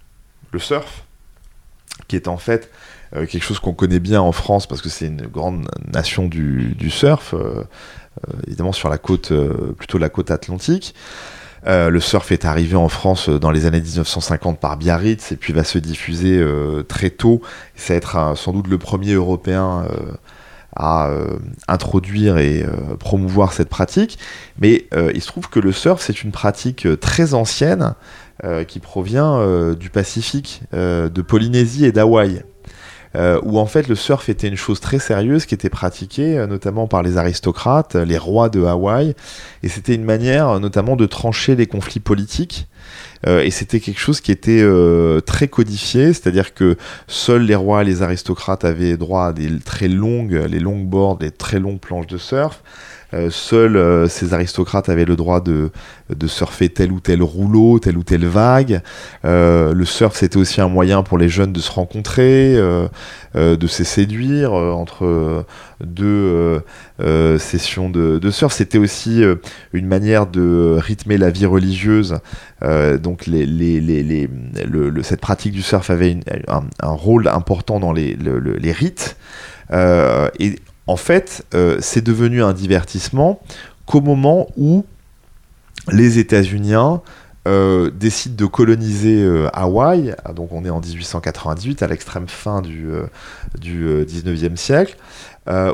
Le 0.53 0.60
surf, 0.60 1.03
qui 2.08 2.15
est 2.15 2.29
en 2.29 2.38
fait 2.38 2.71
euh, 3.15 3.26
quelque 3.26 3.43
chose 3.43 3.60
qu'on 3.60 3.74
connaît 3.74 4.00
bien 4.00 4.22
en 4.22 4.32
France 4.32 4.67
parce 4.67 4.82
que 4.82 4.89
c'est 4.89 5.08
une 5.08 5.26
grande 5.26 5.67
nation 5.91 6.28
du, 6.28 6.89
surf, 6.89 7.34
euh, 7.34 7.63
euh, 8.28 8.34
évidemment 8.48 8.72
sur 8.72 8.89
la 8.89 8.98
côte, 8.98 9.34
plutôt 9.78 9.98
la 9.98 10.10
côte 10.10 10.32
atlantique. 10.32 10.93
le 11.65 12.00
surf 12.00 12.32
est 12.32 12.45
arrivé 12.45 12.76
en 12.76 12.89
France 12.89 13.30
dans 13.30 13.52
les 13.52 13.65
années 13.65 13.82
1950 13.82 14.60
par 14.60 14.78
Biarritz 14.78 15.32
et 15.32 15.36
puis 15.38 15.54
va 15.54 15.63
se 15.63 15.80
diffuser 15.80 16.43
très 16.88 17.10
tôt. 17.10 17.41
ça 17.76 17.93
va 17.93 17.98
être 17.98 18.38
sans 18.38 18.54
doute 18.54 18.67
le 18.67 18.78
premier 18.78 19.13
Européen 19.13 19.86
à 20.76 21.10
introduire 21.67 22.38
et 22.38 22.63
promouvoir 23.00 23.54
cette 23.54 23.69
pratique. 23.69 24.19
Mais 24.60 24.88
il 25.13 25.22
se 25.22 25.28
trouve 25.28 25.50
que 25.50 25.60
le 25.60 25.72
surf, 25.72 26.02
c'est 26.02 26.24
une 26.24 26.32
pratique 26.32 26.88
très 27.00 27.34
ancienne 27.34 27.95
qui 28.67 28.80
provient 28.80 29.74
du 29.74 29.89
Pacifique, 29.89 30.62
de 30.72 31.22
Polynésie 31.22 31.86
et 31.86 31.91
d'Hawaï. 31.91 32.43
Euh, 33.15 33.39
où 33.43 33.58
en 33.58 33.65
fait 33.65 33.88
le 33.88 33.95
surf 33.95 34.30
était 34.30 34.48
une 34.48 34.56
chose 34.56 34.80
très 34.80 35.00
sérieuse 35.00 35.48
qui 35.48 35.56
était 35.56 35.69
pratiquée 35.69 36.38
euh, 36.38 36.45
notamment 36.45 36.86
par 36.86 37.02
les 37.02 37.17
aristocrates, 37.17 37.95
les 37.95 38.19
rois 38.19 38.50
de 38.50 38.63
Hawaï, 38.63 39.15
et 39.63 39.67
c'était 39.67 39.95
une 39.95 40.04
manière 40.04 40.60
notamment 40.60 40.95
de 40.95 41.08
trancher 41.08 41.56
les 41.56 41.65
conflits 41.65 42.00
politiques. 42.00 42.67
Euh, 43.28 43.41
et 43.41 43.52
c'était 43.52 43.80
quelque 43.80 44.00
chose 44.00 44.22
qui 44.22 44.32
était 44.32 44.63
très 45.26 45.48
codifié, 45.48 46.13
c'est-à-dire 46.13 46.54
que 46.54 46.78
seuls 47.08 47.43
les 47.43 47.56
rois 47.56 47.82
et 47.82 47.86
les 47.86 48.02
aristocrates 48.02 48.63
avaient 48.63 48.95
droit 48.95 49.26
à 49.26 49.34
des 49.34 49.60
très 49.60 49.88
longues, 49.88 50.45
les 50.50 50.60
longues 50.60 50.86
boards, 50.86 51.17
des 51.17 51.32
très 51.32 51.60
longues 51.60 51.80
planches 51.80 52.08
de 52.08 52.17
surf. 52.17 52.62
Euh, 53.13 53.30
seuls 53.32 53.76
euh, 53.76 54.08
ces 54.08 54.34
aristocrates 54.36 54.88
avaient 54.88 55.06
le 55.06 55.15
droit 55.15 55.41
de, 55.41 55.72
de, 56.15 56.28
surfer 56.28 56.69
tel 56.69 56.91
ou 56.91 57.00
tel 57.00 57.24
rouleau, 57.24 57.80
telle 57.80 57.98
ou 57.98 58.04
telle 58.04 58.26
vague. 58.26 58.82
Euh, 59.26 59.74
le 59.74 59.86
surf, 59.86 60.15
c'était 60.15 60.38
aussi 60.38 60.62
un 60.62 60.67
moyen 60.67 61.02
pour 61.02 61.17
les 61.17 61.28
jeunes 61.28 61.52
de 61.52 61.60
se 61.60 61.72
rencontrer, 61.72 62.56
de 63.36 63.67
se 63.67 63.84
séduire 63.84 64.54
entre 64.54 65.45
deux 65.84 66.62
sessions 67.38 67.89
de, 67.89 68.19
de 68.19 68.32
surf. 68.32 68.54
C'était 68.54 68.78
aussi 68.78 69.24
une 69.74 69.88
manière 69.88 70.28
de 70.28 70.78
rythmer 70.80 71.17
la 71.17 71.32
vie 71.32 71.45
religieuse. 71.45 72.19
donc 72.62 73.26
cette 75.04 75.22
pratique 75.22 75.54
du 75.54 75.62
surf 75.62 75.89
avait 75.89 76.19
un, 76.48 76.91
rôle 76.91 77.28
important 77.28 77.80
dans 77.80 77.93
les, 77.93 78.15
les 78.15 78.72
rites. 78.72 79.15
En 80.89 80.95
fait, 80.95 81.45
euh, 81.54 81.78
c'est 81.82 82.04
devenu 82.04 82.41
un 82.41 82.52
divertissement 82.52 83.39
qu'au 83.86 84.02
moment 84.02 84.47
où 84.58 84.86
les 85.91 86.17
États-Unis 86.17 86.73
euh, 87.47 87.91
décident 87.91 88.36
de 88.36 88.45
coloniser 88.47 89.21
euh, 89.21 89.49
Hawaï, 89.54 90.15
donc 90.36 90.52
on 90.52 90.65
est 90.65 90.71
en 90.71 90.80
1898, 90.80 91.84
à 91.84 91.88
l'extrême 91.88 92.28
fin 92.28 92.63
du, 92.63 92.88
du 93.60 93.88
19e 93.88 94.56
siècle, 94.56 94.97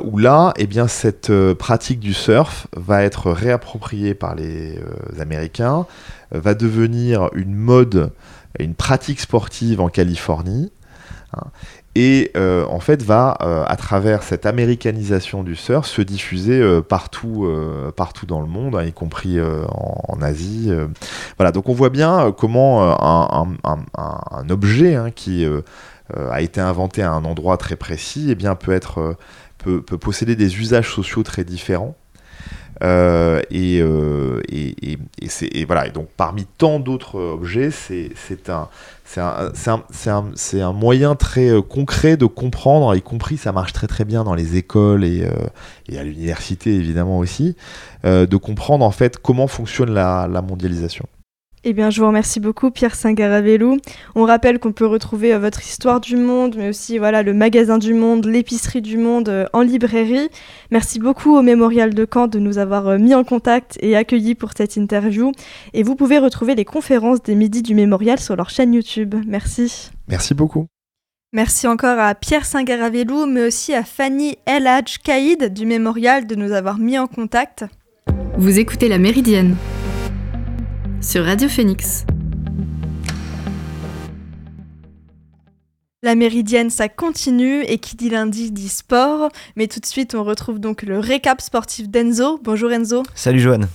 où 0.04 0.18
là, 0.18 0.54
eh 0.58 0.68
bien, 0.68 0.90
cette 0.90 1.32
pratique 1.54 2.02
du 2.02 2.14
surf 2.14 2.68
va 2.76 3.04
être 3.04 3.32
réappropriée 3.32 4.16
par 4.16 4.36
les 4.36 4.78
Américains, 5.18 5.86
va 6.32 6.56
devenir 6.56 7.30
une 7.34 7.56
mode, 7.56 8.12
une 8.60 8.76
pratique 8.76 9.22
sportive 9.22 9.80
en 9.80 9.88
Californie. 9.88 10.72
Hein, 11.34 11.48
et 11.96 12.32
euh, 12.36 12.66
en 12.66 12.82
fait 12.82 13.02
va 13.02 13.38
euh, 13.42 13.64
à 13.66 13.78
travers 13.78 14.22
cette 14.22 14.46
américanisation 14.46 15.44
du 15.44 15.56
surf 15.56 15.88
se 15.88 16.02
diffuser 16.02 16.60
euh, 16.62 16.82
partout 16.82 17.50
partout 17.96 18.26
dans 18.26 18.42
le 18.42 18.48
monde 18.48 18.76
hein, 18.76 18.84
y 18.84 18.92
compris 18.92 19.40
en, 19.42 20.22
Asie 20.22 20.72
voilà 21.38 21.52
donc 21.52 21.70
on 21.70 21.74
voit 21.74 21.90
bien 21.90 22.34
comment 22.38 22.96
un, 23.02 24.50
objet 24.50 24.96
hein, 24.96 25.12
qui 25.12 25.46
a 26.16 26.42
été 26.42 26.62
inventé 26.62 27.02
à 27.02 27.12
un 27.12 27.26
endroit 27.26 27.58
très 27.58 27.76
précis 27.76 28.30
et 28.30 28.32
eh 28.32 28.36
bien 28.36 28.56
peut 28.56 28.72
être 28.72 29.16
peut, 29.58 29.82
posséder 29.82 30.36
des 30.36 30.58
usages 30.58 30.94
sociaux 30.94 31.24
très 31.24 31.44
différents 31.44 31.96
et, 32.82 33.78
et, 33.80 34.98
et, 35.52 35.66
voilà. 35.66 35.88
Et 35.88 35.92
donc, 35.92 36.08
parmi 36.18 36.46
tant 36.58 36.80
d'autres 36.80 37.20
objets, 37.20 37.72
c'est 37.72 38.50
un, 38.50 38.70
c'est 39.06 39.22
un, 39.70 40.24
un, 40.62 40.74
moyen 40.74 41.16
très 41.16 41.50
euh, 41.50 41.62
concret 41.62 42.18
de 42.18 42.26
comprendre, 42.26 42.96
y 42.96 43.02
compris 43.02 43.38
ça 43.38 43.52
marche 43.52 43.72
très 43.72 43.88
très 43.88 44.04
bien 44.04 44.24
dans 44.24 44.34
les 44.34 44.58
écoles 44.58 45.06
et, 45.06 45.24
euh, 45.24 45.98
à 45.98 46.04
l'université 46.04 46.74
évidemment 46.74 47.20
aussi, 47.20 47.56
euh, 48.04 48.26
de 48.26 48.38
comprendre 48.38 48.84
en 48.84 48.92
fait 48.92 49.18
comment 49.18 49.48
fonctionne 49.48 49.94
la 49.94 50.42
mondialisation. 50.42 51.06
Eh 51.68 51.74
bien, 51.74 51.90
je 51.90 52.00
vous 52.00 52.06
remercie 52.06 52.40
beaucoup, 52.40 52.70
Pierre 52.70 52.94
Singaravelou. 52.94 53.80
On 54.14 54.24
rappelle 54.24 54.60
qu'on 54.60 54.72
peut 54.72 54.86
retrouver 54.86 55.34
euh, 55.34 55.40
votre 55.40 55.62
histoire 55.62 56.00
du 56.00 56.16
monde, 56.16 56.54
mais 56.60 56.70
aussi 56.70 57.00
voilà 57.00 57.24
le 57.24 57.34
magasin 57.34 57.80
du 57.80 57.96
monde, 57.96 58.28
l'épicerie 58.28 58.84
du 58.84 59.00
monde 59.00 59.30
euh, 59.30 59.48
en 59.52 59.62
librairie. 59.62 60.30
Merci 60.70 61.00
beaucoup 61.00 61.36
au 61.36 61.42
Mémorial 61.42 61.96
de 61.96 62.06
Caen 62.06 62.28
de 62.28 62.38
nous 62.38 62.60
avoir 62.60 62.88
euh, 62.88 62.98
mis 63.00 63.16
en 63.16 63.24
contact 63.24 63.80
et 63.82 63.96
accueillis 63.96 64.36
pour 64.36 64.52
cette 64.56 64.76
interview. 64.76 65.32
Et 65.74 65.82
vous 65.82 65.96
pouvez 65.96 66.20
retrouver 66.20 66.54
les 66.54 66.66
conférences 66.66 67.24
des 67.24 67.34
midis 67.34 67.64
du 67.64 67.74
Mémorial 67.74 68.20
sur 68.20 68.36
leur 68.36 68.52
chaîne 68.52 68.72
YouTube. 68.72 69.16
Merci. 69.26 69.90
Merci 70.08 70.36
beaucoup. 70.36 70.68
Merci 71.34 71.68
encore 71.68 71.98
à 71.98 72.14
Pierre 72.14 72.46
Singaravelou, 72.46 73.26
mais 73.26 73.48
aussi 73.48 73.74
à 73.74 73.84
Fanny 73.84 74.38
El 74.46 74.68
Hadj 74.68 75.00
Kaïd 75.04 75.52
du 75.52 75.66
Mémorial 75.66 76.28
de 76.28 76.36
nous 76.36 76.52
avoir 76.52 76.78
mis 76.78 77.00
en 77.00 77.08
contact. 77.08 77.66
Vous 78.38 78.60
écoutez 78.60 78.88
La 78.88 79.00
Méridienne 79.00 79.56
sur 81.02 81.26
Radio 81.26 81.48
Phoenix. 81.48 82.06
La 86.04 86.16
méridienne, 86.16 86.70
ça 86.70 86.88
continue 86.88 87.64
et 87.64 87.80
qui 87.80 87.96
dit 87.96 88.10
lundi 88.10 88.52
dit 88.52 88.70
sport. 88.70 89.30
Mais 89.56 89.68
tout 89.68 89.80
de 89.80 89.86
suite, 89.86 90.14
on 90.14 90.24
retrouve 90.24 90.60
donc 90.60 90.84
le 90.84 91.00
récap 91.00 91.42
sportif 91.42 91.90
d'Enzo. 91.90 92.40
Bonjour 92.44 92.72
Enzo. 92.72 93.04
Salut 93.16 93.40
Joanne. 93.40 93.68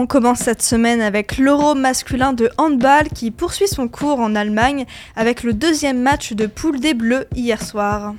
On 0.00 0.06
commence 0.06 0.38
cette 0.38 0.62
semaine 0.62 1.02
avec 1.02 1.36
l'Euro 1.36 1.74
masculin 1.74 2.32
de 2.32 2.48
handball 2.56 3.10
qui 3.10 3.30
poursuit 3.30 3.68
son 3.68 3.86
cours 3.86 4.18
en 4.18 4.34
Allemagne 4.34 4.86
avec 5.14 5.42
le 5.42 5.52
deuxième 5.52 6.00
match 6.00 6.32
de 6.32 6.46
poule 6.46 6.80
des 6.80 6.94
Bleus 6.94 7.26
hier 7.36 7.62
soir. 7.62 8.14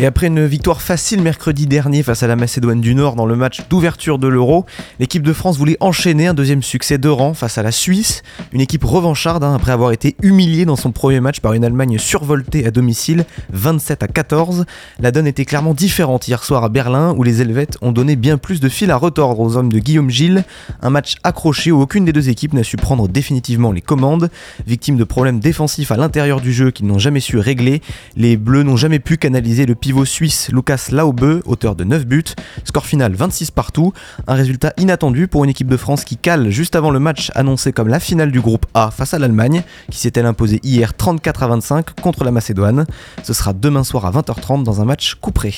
Et 0.00 0.06
après 0.06 0.28
une 0.28 0.46
victoire 0.46 0.80
facile 0.80 1.22
mercredi 1.22 1.66
dernier 1.66 2.04
face 2.04 2.22
à 2.22 2.28
la 2.28 2.36
Macédoine 2.36 2.80
du 2.80 2.94
Nord 2.94 3.16
dans 3.16 3.26
le 3.26 3.34
match 3.34 3.62
d'ouverture 3.68 4.20
de 4.20 4.28
l'Euro, 4.28 4.64
l'équipe 5.00 5.24
de 5.24 5.32
France 5.32 5.58
voulait 5.58 5.76
enchaîner 5.80 6.28
un 6.28 6.34
deuxième 6.34 6.62
succès 6.62 6.98
de 6.98 7.08
rang 7.08 7.34
face 7.34 7.58
à 7.58 7.64
la 7.64 7.72
Suisse, 7.72 8.22
une 8.52 8.60
équipe 8.60 8.84
revancharde 8.84 9.42
hein, 9.42 9.56
après 9.56 9.72
avoir 9.72 9.90
été 9.90 10.14
humiliée 10.22 10.66
dans 10.66 10.76
son 10.76 10.92
premier 10.92 11.18
match 11.18 11.40
par 11.40 11.52
une 11.52 11.64
Allemagne 11.64 11.98
survoltée 11.98 12.64
à 12.64 12.70
domicile, 12.70 13.24
27 13.52 14.04
à 14.04 14.06
14. 14.06 14.66
La 15.00 15.10
donne 15.10 15.26
était 15.26 15.44
clairement 15.44 15.74
différente 15.74 16.28
hier 16.28 16.44
soir 16.44 16.62
à 16.62 16.68
Berlin 16.68 17.12
où 17.16 17.24
les 17.24 17.42
Helvètes 17.42 17.76
ont 17.82 17.90
donné 17.90 18.14
bien 18.14 18.38
plus 18.38 18.60
de 18.60 18.68
fil 18.68 18.92
à 18.92 18.96
retordre 18.96 19.40
aux 19.40 19.56
hommes 19.56 19.72
de 19.72 19.80
Guillaume 19.80 20.10
Gilles, 20.10 20.44
un 20.80 20.90
match 20.90 21.16
accroché 21.24 21.72
où 21.72 21.80
aucune 21.80 22.04
des 22.04 22.12
deux 22.12 22.28
équipes 22.28 22.52
n'a 22.52 22.62
su 22.62 22.76
prendre 22.76 23.08
définitivement 23.08 23.72
les 23.72 23.80
commandes, 23.80 24.30
victime 24.64 24.96
de 24.96 25.02
problèmes 25.02 25.40
défensifs 25.40 25.90
à 25.90 25.96
l'intérieur 25.96 26.40
du 26.40 26.52
jeu 26.52 26.70
qu'ils 26.70 26.86
n'ont 26.86 27.00
jamais 27.00 27.18
su 27.18 27.36
régler, 27.36 27.82
les 28.14 28.36
Bleus 28.36 28.62
n'ont 28.62 28.76
jamais 28.76 29.00
pu 29.00 29.16
canaliser 29.16 29.66
le 29.66 29.74
pivot 29.88 30.04
suisse 30.04 30.50
Lucas 30.52 30.88
Laube, 30.92 31.40
auteur 31.46 31.74
de 31.74 31.82
9 31.82 32.04
buts. 32.04 32.34
Score 32.64 32.84
final 32.84 33.14
26 33.14 33.52
partout. 33.52 33.94
Un 34.26 34.34
résultat 34.34 34.74
inattendu 34.76 35.28
pour 35.28 35.44
une 35.44 35.50
équipe 35.50 35.68
de 35.68 35.78
France 35.78 36.04
qui 36.04 36.18
cale 36.18 36.50
juste 36.50 36.76
avant 36.76 36.90
le 36.90 37.00
match 37.00 37.32
annoncé 37.34 37.72
comme 37.72 37.88
la 37.88 37.98
finale 37.98 38.30
du 38.30 38.42
groupe 38.42 38.66
A 38.74 38.90
face 38.90 39.14
à 39.14 39.18
l'Allemagne, 39.18 39.62
qui 39.90 39.98
s'était 39.98 40.20
imposé 40.20 40.60
hier 40.62 40.92
34 40.92 41.42
à 41.42 41.48
25 41.48 42.00
contre 42.02 42.22
la 42.22 42.32
Macédoine. 42.32 42.84
Ce 43.22 43.32
sera 43.32 43.54
demain 43.54 43.82
soir 43.82 44.04
à 44.04 44.10
20h30 44.10 44.62
dans 44.62 44.82
un 44.82 44.84
match 44.84 45.14
couperé. 45.14 45.54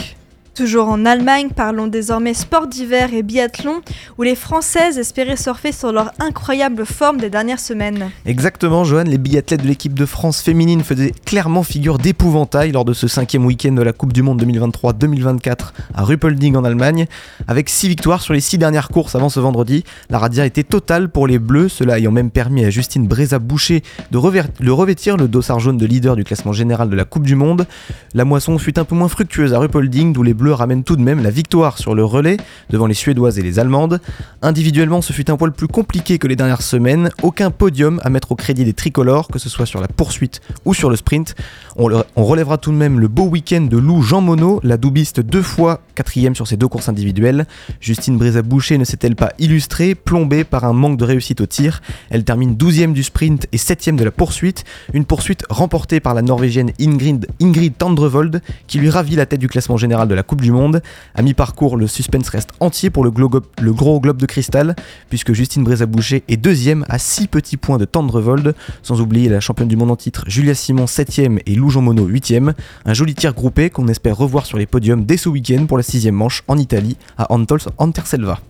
Toujours 0.60 0.88
en 0.88 1.06
Allemagne, 1.06 1.48
parlons 1.56 1.86
désormais 1.86 2.34
sport 2.34 2.66
d'hiver 2.66 3.14
et 3.14 3.22
biathlon, 3.22 3.80
où 4.18 4.22
les 4.22 4.34
Françaises 4.34 4.98
espéraient 4.98 5.38
surfer 5.38 5.72
sur 5.72 5.90
leur 5.90 6.12
incroyable 6.18 6.84
forme 6.84 7.16
des 7.16 7.30
dernières 7.30 7.58
semaines. 7.58 8.10
Exactement, 8.26 8.84
Johan, 8.84 9.04
les 9.04 9.16
biathlètes 9.16 9.62
de 9.62 9.66
l'équipe 9.66 9.94
de 9.94 10.04
France 10.04 10.42
féminine 10.42 10.82
faisaient 10.82 11.14
clairement 11.24 11.62
figure 11.62 11.96
d'épouvantail 11.96 12.72
lors 12.72 12.84
de 12.84 12.92
ce 12.92 13.08
cinquième 13.08 13.46
week-end 13.46 13.72
de 13.72 13.80
la 13.80 13.94
Coupe 13.94 14.12
du 14.12 14.20
Monde 14.22 14.44
2023-2024 14.44 15.56
à 15.94 16.04
Ruppolding 16.04 16.54
en 16.56 16.64
Allemagne. 16.64 17.06
Avec 17.48 17.70
six 17.70 17.88
victoires 17.88 18.20
sur 18.20 18.34
les 18.34 18.40
six 18.40 18.58
dernières 18.58 18.90
courses 18.90 19.14
avant 19.14 19.30
ce 19.30 19.40
vendredi, 19.40 19.84
la 20.10 20.18
radia 20.18 20.44
était 20.44 20.62
totale 20.62 21.08
pour 21.08 21.26
les 21.26 21.38
Bleus, 21.38 21.70
cela 21.70 21.98
ayant 21.98 22.12
même 22.12 22.30
permis 22.30 22.66
à 22.66 22.70
Justine 22.70 23.08
Breza-Boucher 23.08 23.82
de, 24.10 24.18
de 24.62 24.70
revêtir 24.70 25.16
le 25.16 25.26
dossard 25.26 25.58
jaune 25.58 25.78
de 25.78 25.86
leader 25.86 26.16
du 26.16 26.24
classement 26.24 26.52
général 26.52 26.90
de 26.90 26.96
la 26.96 27.06
Coupe 27.06 27.24
du 27.24 27.34
Monde. 27.34 27.66
La 28.12 28.26
moisson 28.26 28.58
fut 28.58 28.78
un 28.78 28.84
peu 28.84 28.94
moins 28.94 29.08
fructueuse 29.08 29.54
à 29.54 29.58
Ruppolding, 29.58 30.12
d'où 30.12 30.22
les 30.22 30.34
Bleus 30.34 30.49
ramène 30.52 30.84
tout 30.84 30.96
de 30.96 31.02
même 31.02 31.22
la 31.22 31.30
victoire 31.30 31.78
sur 31.78 31.94
le 31.94 32.04
relais 32.04 32.36
devant 32.70 32.86
les 32.86 32.94
Suédoises 32.94 33.38
et 33.38 33.42
les 33.42 33.58
Allemandes. 33.58 34.00
Individuellement, 34.42 35.02
ce 35.02 35.12
fut 35.12 35.30
un 35.30 35.36
poil 35.36 35.52
plus 35.52 35.68
compliqué 35.68 36.18
que 36.18 36.26
les 36.26 36.36
dernières 36.36 36.62
semaines. 36.62 37.10
Aucun 37.22 37.50
podium 37.50 38.00
à 38.04 38.10
mettre 38.10 38.32
au 38.32 38.36
crédit 38.36 38.64
des 38.64 38.72
tricolores, 38.72 39.28
que 39.28 39.38
ce 39.38 39.48
soit 39.48 39.66
sur 39.66 39.80
la 39.80 39.88
poursuite 39.88 40.40
ou 40.64 40.74
sur 40.74 40.90
le 40.90 40.96
sprint. 40.96 41.34
On, 41.76 42.24
relèvera 42.24 42.58
tout 42.58 42.72
de 42.72 42.76
même 42.76 42.98
le 42.98 43.08
beau 43.08 43.24
week-end 43.24 43.60
de 43.60 43.76
Lou 43.76 44.02
Jean 44.02 44.20
Monod, 44.20 44.60
la 44.64 44.76
doubiste 44.76 45.20
deux 45.20 45.42
fois 45.42 45.80
quatrième 45.94 46.34
sur 46.34 46.46
ses 46.46 46.56
deux 46.56 46.66
courses 46.66 46.88
individuelles. 46.88 47.46
Justine 47.80 48.18
Bréza-Boucher 48.18 48.78
ne 48.78 48.84
s'est-elle 48.84 49.14
pas 49.14 49.32
illustrée, 49.38 49.94
plombée 49.94 50.44
par 50.44 50.64
un 50.64 50.72
manque 50.72 50.96
de 50.96 51.04
réussite 51.04 51.40
au 51.40 51.46
tir? 51.46 51.80
Elle 52.10 52.24
termine 52.24 52.54
12e 52.54 52.92
du 52.92 53.02
sprint 53.02 53.46
et 53.52 53.56
7e 53.56 53.96
de 53.96 54.04
la 54.04 54.10
poursuite. 54.10 54.64
Une 54.94 55.04
poursuite 55.04 55.44
remportée 55.48 56.00
par 56.00 56.14
la 56.14 56.22
Norvégienne 56.22 56.72
Ingrid, 56.80 57.28
Ingrid 57.40 57.76
Tandrevold, 57.76 58.42
qui 58.66 58.78
lui 58.78 58.90
ravit 58.90 59.14
la 59.14 59.26
tête 59.26 59.40
du 59.40 59.48
classement 59.48 59.76
général 59.76 60.08
de 60.08 60.14
la 60.14 60.22
Coupe 60.22 60.40
du 60.40 60.52
Monde. 60.52 60.82
À 61.14 61.22
mi-parcours, 61.22 61.76
le 61.76 61.86
suspense 61.86 62.28
reste 62.30 62.50
entier 62.60 62.90
pour 62.90 63.04
le, 63.04 63.10
gros 63.10 64.00
globe 64.00 64.16
de 64.16 64.26
cristal, 64.26 64.74
puisque 65.08 65.32
Justine 65.32 65.62
Bréza-Boucher 65.62 66.24
est 66.28 66.36
deuxième 66.36 66.84
à 66.88 66.98
6 66.98 67.28
petits 67.28 67.56
points 67.56 67.78
de 67.78 67.84
Tendrevold, 67.84 68.54
sans 68.82 69.00
oublier 69.00 69.28
la 69.28 69.40
championne 69.40 69.68
du 69.68 69.76
monde 69.76 69.90
en 69.90 69.96
titre 69.96 70.24
Julia 70.26 70.54
Simon 70.54 70.86
7ème 70.86 71.40
et 71.46 71.59
Lou 71.60 71.70
Jean 71.70 71.82
Monod 71.82 72.10
8ème. 72.10 72.54
Un 72.84 72.94
joli 72.94 73.14
tir 73.14 73.34
groupé 73.34 73.70
qu'on 73.70 73.86
espère 73.88 74.16
revoir 74.16 74.46
sur 74.46 74.58
les 74.58 74.66
podiums 74.66 75.04
dès 75.04 75.16
ce 75.16 75.28
week-end 75.28 75.66
pour 75.66 75.76
la 75.76 75.82
sixième 75.82 76.14
manche 76.14 76.42
en 76.48 76.58
Italie 76.58 76.96
à 77.18 77.32
Antols 77.32 77.60
Anterselva. 77.78 78.40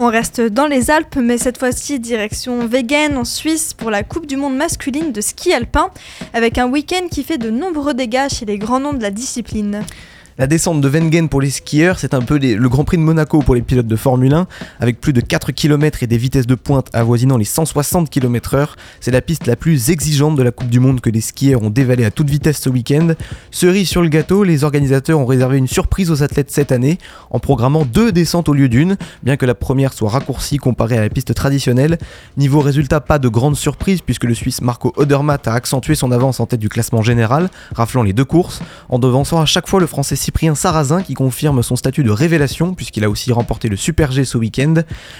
On 0.00 0.08
reste 0.08 0.40
dans 0.40 0.66
les 0.66 0.90
Alpes, 0.90 1.16
mais 1.16 1.38
cette 1.38 1.58
fois-ci 1.58 2.00
direction 2.00 2.66
Wegen 2.66 3.16
en 3.16 3.24
Suisse 3.24 3.74
pour 3.74 3.90
la 3.90 4.02
Coupe 4.02 4.26
du 4.26 4.36
Monde 4.36 4.56
masculine 4.56 5.12
de 5.12 5.20
ski 5.20 5.52
alpin, 5.52 5.90
avec 6.32 6.58
un 6.58 6.66
week-end 6.66 7.06
qui 7.08 7.22
fait 7.22 7.38
de 7.38 7.50
nombreux 7.50 7.94
dégâts 7.94 8.28
chez 8.28 8.44
les 8.44 8.58
grands 8.58 8.80
noms 8.80 8.94
de 8.94 9.02
la 9.02 9.12
discipline. 9.12 9.84
La 10.36 10.48
descente 10.48 10.80
de 10.80 10.88
Wengen 10.88 11.28
pour 11.28 11.40
les 11.40 11.50
skieurs, 11.50 12.00
c'est 12.00 12.12
un 12.12 12.20
peu 12.20 12.38
le 12.38 12.68
Grand 12.68 12.82
Prix 12.82 12.96
de 12.96 13.02
Monaco 13.02 13.38
pour 13.38 13.54
les 13.54 13.62
pilotes 13.62 13.86
de 13.86 13.94
Formule 13.94 14.34
1, 14.34 14.48
avec 14.80 15.00
plus 15.00 15.12
de 15.12 15.20
4 15.20 15.52
km 15.52 16.02
et 16.02 16.08
des 16.08 16.16
vitesses 16.16 16.48
de 16.48 16.56
pointe 16.56 16.88
avoisinant 16.92 17.36
les 17.36 17.44
160 17.44 18.10
km/h. 18.10 18.70
C'est 18.98 19.12
la 19.12 19.20
piste 19.20 19.46
la 19.46 19.54
plus 19.54 19.90
exigeante 19.90 20.34
de 20.34 20.42
la 20.42 20.50
Coupe 20.50 20.70
du 20.70 20.80
Monde 20.80 21.00
que 21.00 21.08
les 21.08 21.20
skieurs 21.20 21.62
ont 21.62 21.70
dévalé 21.70 22.04
à 22.04 22.10
toute 22.10 22.28
vitesse 22.28 22.58
ce 22.58 22.68
week-end. 22.68 23.14
Cerise 23.52 23.88
sur 23.88 24.02
le 24.02 24.08
gâteau, 24.08 24.42
les 24.42 24.64
organisateurs 24.64 25.20
ont 25.20 25.24
réservé 25.24 25.56
une 25.56 25.68
surprise 25.68 26.10
aux 26.10 26.24
athlètes 26.24 26.50
cette 26.50 26.72
année 26.72 26.98
en 27.30 27.38
programmant 27.38 27.84
deux 27.84 28.10
descentes 28.10 28.48
au 28.48 28.54
lieu 28.54 28.68
d'une, 28.68 28.96
bien 29.22 29.36
que 29.36 29.46
la 29.46 29.54
première 29.54 29.92
soit 29.92 30.10
raccourcie 30.10 30.56
comparée 30.56 30.98
à 30.98 31.00
la 31.00 31.10
piste 31.10 31.32
traditionnelle. 31.32 31.96
Niveau 32.38 32.58
résultat, 32.58 33.00
pas 33.00 33.20
de 33.20 33.28
grande 33.28 33.54
surprise 33.54 34.00
puisque 34.00 34.24
le 34.24 34.34
Suisse 34.34 34.62
Marco 34.62 34.92
Odermatt 34.96 35.46
a 35.46 35.52
accentué 35.52 35.94
son 35.94 36.10
avance 36.10 36.40
en 36.40 36.46
tête 36.46 36.58
du 36.58 36.68
classement 36.68 37.02
général, 37.02 37.50
raflant 37.72 38.02
les 38.02 38.12
deux 38.12 38.24
courses, 38.24 38.62
en 38.88 38.98
devançant 38.98 39.40
à 39.40 39.46
chaque 39.46 39.68
fois 39.68 39.78
le 39.78 39.86
Français 39.86 40.16
Cyprien 40.24 40.54
Sarrazin 40.54 41.02
qui 41.02 41.12
confirme 41.12 41.62
son 41.62 41.76
statut 41.76 42.02
de 42.02 42.10
révélation 42.10 42.72
puisqu'il 42.72 43.04
a 43.04 43.10
aussi 43.10 43.30
remporté 43.30 43.68
le 43.68 43.76
Super 43.76 44.10
G 44.10 44.24
ce 44.24 44.38
week-end. 44.38 44.72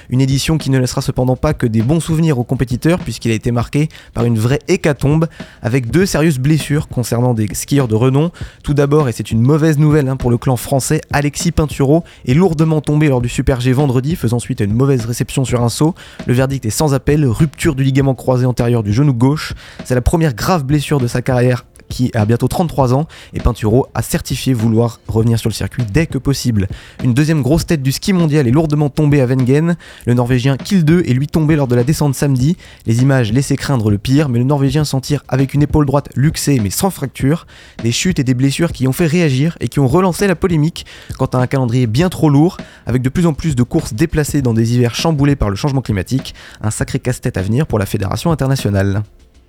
Une 0.08 0.22
édition 0.22 0.56
qui 0.56 0.70
ne 0.70 0.78
laissera 0.78 1.02
cependant 1.02 1.36
pas 1.36 1.52
que 1.52 1.66
des 1.66 1.82
bons 1.82 2.00
souvenirs 2.00 2.38
aux 2.38 2.44
compétiteurs 2.44 2.98
puisqu'il 2.98 3.30
a 3.30 3.34
été 3.34 3.50
marqué 3.50 3.90
par 4.14 4.24
une 4.24 4.38
vraie 4.38 4.60
hécatombe 4.66 5.26
avec 5.60 5.90
deux 5.90 6.06
sérieuses 6.06 6.38
blessures 6.38 6.88
concernant 6.88 7.34
des 7.34 7.48
skieurs 7.52 7.86
de 7.86 7.94
renom. 7.94 8.30
Tout 8.62 8.72
d'abord, 8.72 9.10
et 9.10 9.12
c'est 9.12 9.30
une 9.30 9.42
mauvaise 9.42 9.76
nouvelle 9.76 10.08
hein, 10.08 10.16
pour 10.16 10.30
le 10.30 10.38
clan 10.38 10.56
français, 10.56 11.02
Alexis 11.12 11.52
Pinturo 11.52 12.02
est 12.26 12.32
lourdement 12.32 12.80
tombé 12.80 13.10
lors 13.10 13.20
du 13.20 13.28
Super 13.28 13.60
G 13.60 13.74
vendredi, 13.74 14.16
faisant 14.16 14.38
suite 14.38 14.62
à 14.62 14.64
une 14.64 14.72
mauvaise 14.72 15.04
réception 15.04 15.44
sur 15.44 15.62
un 15.62 15.68
saut. 15.68 15.94
Le 16.26 16.32
verdict 16.32 16.64
est 16.64 16.70
sans 16.70 16.94
appel, 16.94 17.26
rupture 17.26 17.74
du 17.74 17.84
ligament 17.84 18.14
croisé 18.14 18.46
antérieur 18.46 18.82
du 18.82 18.94
genou 18.94 19.12
gauche. 19.12 19.52
C'est 19.84 19.94
la 19.94 20.00
première 20.00 20.32
grave 20.32 20.64
blessure 20.64 20.98
de 20.98 21.08
sa 21.08 21.20
carrière 21.20 21.66
qui 21.88 22.10
a 22.14 22.24
bientôt 22.24 22.48
33 22.48 22.94
ans 22.94 23.06
et 23.32 23.40
Pinturo 23.40 23.86
a 23.94 24.02
certifié 24.02 24.54
vouloir 24.54 25.00
revenir 25.08 25.38
sur 25.38 25.48
le 25.48 25.54
circuit 25.54 25.84
dès 25.90 26.06
que 26.06 26.18
possible. 26.18 26.68
Une 27.02 27.14
deuxième 27.14 27.42
grosse 27.42 27.66
tête 27.66 27.82
du 27.82 27.92
ski 27.92 28.12
mondial 28.12 28.46
est 28.46 28.50
lourdement 28.50 28.90
tombée 28.90 29.20
à 29.20 29.26
Wengen. 29.26 29.76
Le 30.06 30.14
Norvégien 30.14 30.56
Kill 30.56 30.84
2 30.84 31.04
est 31.06 31.12
lui 31.12 31.26
tombé 31.26 31.56
lors 31.56 31.68
de 31.68 31.74
la 31.74 31.84
descente 31.84 32.14
samedi. 32.14 32.56
Les 32.86 33.02
images 33.02 33.32
laissaient 33.32 33.56
craindre 33.56 33.90
le 33.90 33.98
pire, 33.98 34.28
mais 34.28 34.38
le 34.38 34.44
Norvégien 34.44 34.84
s'en 34.84 35.00
tire 35.00 35.22
avec 35.28 35.54
une 35.54 35.62
épaule 35.62 35.86
droite 35.86 36.08
luxée 36.14 36.60
mais 36.60 36.70
sans 36.70 36.90
fracture. 36.90 37.46
Des 37.82 37.92
chutes 37.92 38.18
et 38.18 38.24
des 38.24 38.34
blessures 38.34 38.72
qui 38.72 38.86
ont 38.88 38.92
fait 38.92 39.06
réagir 39.06 39.56
et 39.60 39.68
qui 39.68 39.80
ont 39.80 39.88
relancé 39.88 40.26
la 40.26 40.36
polémique 40.36 40.86
quant 41.18 41.26
à 41.26 41.38
un 41.38 41.46
calendrier 41.46 41.86
bien 41.86 42.08
trop 42.08 42.30
lourd, 42.30 42.56
avec 42.86 43.02
de 43.02 43.08
plus 43.08 43.26
en 43.26 43.34
plus 43.34 43.54
de 43.54 43.62
courses 43.62 43.94
déplacées 43.94 44.42
dans 44.42 44.54
des 44.54 44.74
hivers 44.74 44.94
chamboulés 44.94 45.36
par 45.36 45.50
le 45.50 45.56
changement 45.56 45.82
climatique. 45.82 46.34
Un 46.60 46.70
sacré 46.70 46.98
casse-tête 46.98 47.36
à 47.36 47.42
venir 47.42 47.66
pour 47.66 47.78
la 47.78 47.86
Fédération 47.86 48.32
internationale. 48.32 49.02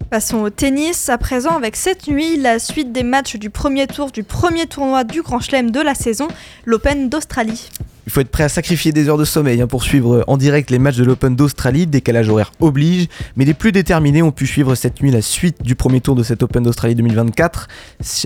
Passons 0.10 0.44
au 0.44 0.50
tennis 0.50 1.10
à 1.10 1.18
présent 1.18 1.56
avec 1.56 1.76
cette 1.76 2.08
nuit 2.08 2.38
la 2.38 2.60
suite 2.60 2.92
des 2.92 3.04
matchs 3.04 3.38
du 3.38 3.50
premier 3.50 3.88
tour 3.88 4.12
du 4.12 4.24
premier 4.24 4.68
tournoi 4.68 5.04
du 5.04 5.22
Grand 5.22 5.40
Chelem 5.40 5.72
de 5.72 5.80
la 5.82 5.96
saison, 5.96 6.28
l'Open 6.66 7.10
d'Australie. 7.10 7.70
Il 8.06 8.12
faut 8.12 8.22
être 8.22 8.30
prêt 8.30 8.44
à 8.44 8.50
sacrifier 8.50 8.92
des 8.92 9.10
heures 9.10 9.18
de 9.18 9.26
sommeil 9.26 9.62
hein, 9.62 9.68
pour 9.68 9.84
suivre 9.84 10.24
en 10.28 10.38
direct 10.38 10.70
les 10.70 10.78
matchs 10.78 10.98
de 10.98 11.04
l'Open 11.04 11.36
d'Australie, 11.36 11.88
décalage 11.88 12.30
horaire 12.30 12.52
oblige, 12.60 13.08
mais 13.36 13.46
les 13.46 13.56
plus 13.56 13.72
déterminés 13.72 14.22
ont 14.22 14.32
pu 14.32 14.46
suivre 14.46 14.76
cette 14.76 15.02
nuit 15.02 15.10
la 15.10 15.24
suite 15.24 15.64
du 15.64 15.76
premier 15.76 16.02
tour 16.02 16.16
de 16.16 16.22
cet 16.22 16.44
Open 16.44 16.64
d'Australie 16.64 16.94
2024. 16.94 17.68